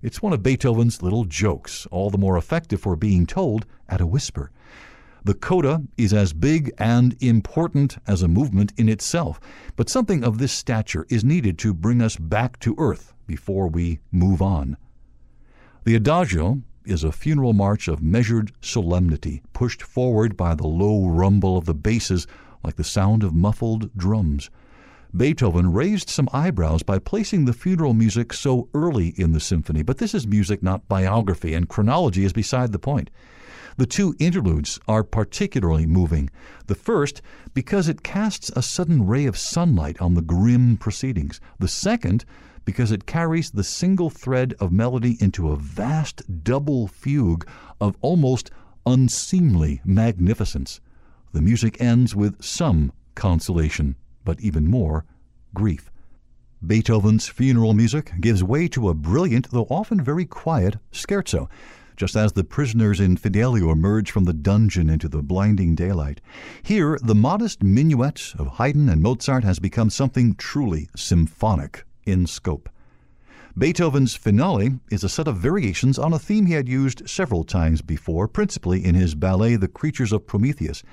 It's 0.05 0.21
one 0.21 0.33
of 0.33 0.43
Beethoven's 0.43 1.01
little 1.01 1.25
jokes, 1.25 1.87
all 1.87 2.11
the 2.11 2.19
more 2.19 2.37
effective 2.37 2.79
for 2.79 2.95
being 2.95 3.25
told 3.25 3.65
at 3.89 4.01
a 4.01 4.05
whisper. 4.05 4.51
The 5.23 5.33
coda 5.33 5.81
is 5.97 6.13
as 6.13 6.31
big 6.31 6.71
and 6.77 7.17
important 7.23 7.97
as 8.05 8.21
a 8.21 8.27
movement 8.27 8.71
in 8.77 8.87
itself, 8.87 9.39
but 9.75 9.89
something 9.89 10.23
of 10.23 10.37
this 10.37 10.51
stature 10.51 11.07
is 11.09 11.23
needed 11.23 11.57
to 11.57 11.73
bring 11.73 12.03
us 12.03 12.17
back 12.17 12.59
to 12.59 12.75
earth 12.77 13.15
before 13.25 13.67
we 13.67 13.97
move 14.11 14.43
on. 14.43 14.77
The 15.85 15.95
Adagio 15.95 16.61
is 16.85 17.03
a 17.03 17.11
funeral 17.11 17.53
march 17.53 17.87
of 17.87 18.03
measured 18.03 18.51
solemnity, 18.61 19.41
pushed 19.53 19.81
forward 19.81 20.37
by 20.37 20.53
the 20.53 20.67
low 20.67 21.07
rumble 21.07 21.57
of 21.57 21.65
the 21.65 21.73
basses 21.73 22.27
like 22.63 22.75
the 22.75 22.83
sound 22.83 23.23
of 23.23 23.33
muffled 23.33 23.89
drums. 23.97 24.51
Beethoven 25.17 25.71
raised 25.71 26.09
some 26.09 26.27
eyebrows 26.33 26.83
by 26.83 26.99
placing 26.99 27.45
the 27.45 27.53
funeral 27.53 27.93
music 27.93 28.33
so 28.33 28.67
early 28.73 29.09
in 29.15 29.31
the 29.31 29.39
symphony, 29.39 29.81
but 29.81 29.97
this 29.97 30.13
is 30.13 30.27
music, 30.27 30.61
not 30.61 30.89
biography, 30.89 31.53
and 31.53 31.69
chronology 31.69 32.25
is 32.25 32.33
beside 32.33 32.73
the 32.73 32.79
point. 32.79 33.09
The 33.77 33.85
two 33.85 34.13
interludes 34.19 34.77
are 34.89 35.05
particularly 35.05 35.85
moving. 35.85 36.29
The 36.67 36.75
first, 36.75 37.21
because 37.53 37.87
it 37.87 38.03
casts 38.03 38.51
a 38.57 38.61
sudden 38.61 39.07
ray 39.07 39.25
of 39.25 39.37
sunlight 39.37 40.01
on 40.01 40.15
the 40.15 40.21
grim 40.21 40.75
proceedings. 40.75 41.39
The 41.59 41.69
second, 41.69 42.25
because 42.65 42.91
it 42.91 43.05
carries 43.05 43.51
the 43.51 43.63
single 43.63 44.09
thread 44.09 44.53
of 44.59 44.73
melody 44.73 45.17
into 45.21 45.49
a 45.49 45.55
vast 45.55 46.43
double 46.43 46.87
fugue 46.87 47.47
of 47.79 47.95
almost 48.01 48.51
unseemly 48.85 49.79
magnificence. 49.85 50.81
The 51.31 51.41
music 51.41 51.79
ends 51.79 52.13
with 52.17 52.43
some 52.43 52.91
consolation 53.15 53.95
but 54.25 54.41
even 54.41 54.69
more, 54.69 55.05
grief. 55.53 55.89
Beethoven's 56.65 57.27
funeral 57.27 57.73
music 57.73 58.11
gives 58.19 58.43
way 58.43 58.67
to 58.69 58.89
a 58.89 58.93
brilliant, 58.93 59.51
though 59.51 59.67
often 59.69 60.01
very 60.01 60.25
quiet, 60.25 60.77
scherzo, 60.91 61.47
just 61.95 62.15
as 62.15 62.33
the 62.33 62.43
prisoners 62.43 62.99
in 62.99 63.15
Fidelio 63.15 63.71
emerge 63.71 64.11
from 64.11 64.25
the 64.25 64.33
dungeon 64.33 64.89
into 64.89 65.07
the 65.07 65.21
blinding 65.21 65.75
daylight. 65.75 66.19
Here, 66.63 66.99
the 67.01 67.15
modest 67.15 67.63
minuet 67.63 68.33
of 68.37 68.47
Haydn 68.57 68.89
and 68.89 69.01
Mozart 69.01 69.43
has 69.43 69.59
become 69.59 69.89
something 69.89 70.35
truly 70.35 70.89
symphonic 70.95 71.85
in 72.05 72.25
scope. 72.27 72.69
Beethoven's 73.57 74.15
finale 74.15 74.79
is 74.91 75.05
a 75.05 75.07
set 75.07 75.29
of 75.29 75.37
variations 75.37 75.97
on 75.97 76.11
a 76.11 76.19
theme 76.19 76.45
he 76.45 76.55
had 76.55 76.67
used 76.67 77.09
several 77.09 77.45
times 77.45 77.81
before, 77.81 78.27
principally 78.27 78.83
in 78.83 78.95
his 78.95 79.15
ballet 79.15 79.55
The 79.55 79.69
Creatures 79.69 80.11
of 80.11 80.27
Prometheus. 80.27 80.83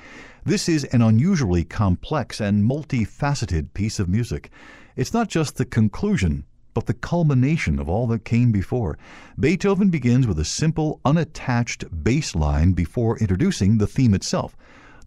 This 0.44 0.68
is 0.68 0.84
an 0.84 1.02
unusually 1.02 1.64
complex 1.64 2.40
and 2.40 2.62
multifaceted 2.62 3.74
piece 3.74 3.98
of 3.98 4.08
music. 4.08 4.48
It's 4.94 5.12
not 5.12 5.28
just 5.28 5.56
the 5.56 5.64
conclusion, 5.64 6.44
but 6.72 6.86
the 6.86 6.94
culmination 6.94 7.80
of 7.80 7.88
all 7.88 8.06
that 8.06 8.24
came 8.24 8.52
before. 8.52 8.96
Beethoven 9.40 9.90
begins 9.90 10.28
with 10.28 10.38
a 10.38 10.44
simple, 10.44 11.00
unattached 11.04 12.04
bass 12.04 12.36
line 12.36 12.74
before 12.74 13.18
introducing 13.18 13.78
the 13.78 13.88
theme 13.88 14.14
itself. 14.14 14.56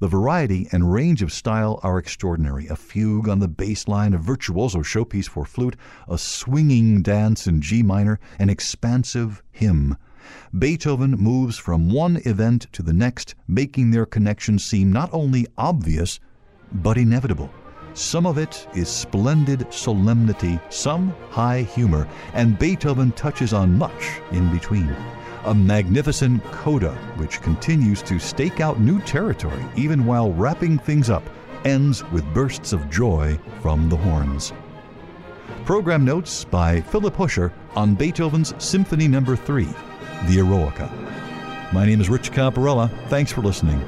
The 0.05 0.09
variety 0.09 0.67
and 0.71 0.93
range 0.93 1.23
of 1.23 1.33
style 1.33 1.79
are 1.81 1.97
extraordinary. 1.97 2.67
A 2.67 2.75
fugue 2.75 3.27
on 3.27 3.39
the 3.39 3.47
bass 3.47 3.87
line, 3.87 4.13
a 4.13 4.19
virtuoso 4.19 4.83
showpiece 4.83 5.27
for 5.27 5.45
flute, 5.45 5.75
a 6.07 6.19
swinging 6.19 7.01
dance 7.01 7.47
in 7.47 7.59
G 7.59 7.81
minor, 7.81 8.19
an 8.37 8.47
expansive 8.47 9.41
hymn. 9.51 9.97
Beethoven 10.55 11.13
moves 11.13 11.57
from 11.57 11.89
one 11.89 12.17
event 12.17 12.67
to 12.73 12.83
the 12.83 12.93
next, 12.93 13.33
making 13.47 13.89
their 13.89 14.05
connection 14.05 14.59
seem 14.59 14.93
not 14.93 15.09
only 15.11 15.47
obvious, 15.57 16.19
but 16.71 16.99
inevitable. 16.99 17.49
Some 17.95 18.27
of 18.27 18.37
it 18.37 18.67
is 18.75 18.89
splendid 18.89 19.73
solemnity, 19.73 20.59
some 20.69 21.15
high 21.31 21.63
humor, 21.63 22.07
and 22.35 22.59
Beethoven 22.59 23.11
touches 23.13 23.53
on 23.53 23.75
much 23.75 24.21
in 24.31 24.51
between 24.51 24.95
a 25.45 25.53
magnificent 25.53 26.43
coda 26.45 26.93
which 27.17 27.41
continues 27.41 28.01
to 28.01 28.19
stake 28.19 28.59
out 28.59 28.79
new 28.79 28.99
territory 29.01 29.63
even 29.75 30.05
while 30.05 30.31
wrapping 30.33 30.77
things 30.77 31.09
up 31.09 31.23
ends 31.65 32.03
with 32.11 32.33
bursts 32.33 32.73
of 32.73 32.89
joy 32.89 33.37
from 33.61 33.89
the 33.89 33.97
horns. 33.97 34.53
Program 35.65 36.05
notes 36.05 36.43
by 36.43 36.81
Phillip 36.81 37.15
Huscher 37.15 37.51
on 37.75 37.95
Beethoven's 37.95 38.53
Symphony 38.63 39.07
No. 39.07 39.35
3, 39.35 39.63
the 39.63 40.37
Eroica. 40.37 40.91
My 41.73 41.85
name 41.85 42.01
is 42.01 42.09
Rich 42.09 42.31
Caparella. 42.31 42.89
Thanks 43.09 43.31
for 43.31 43.41
listening. 43.41 43.81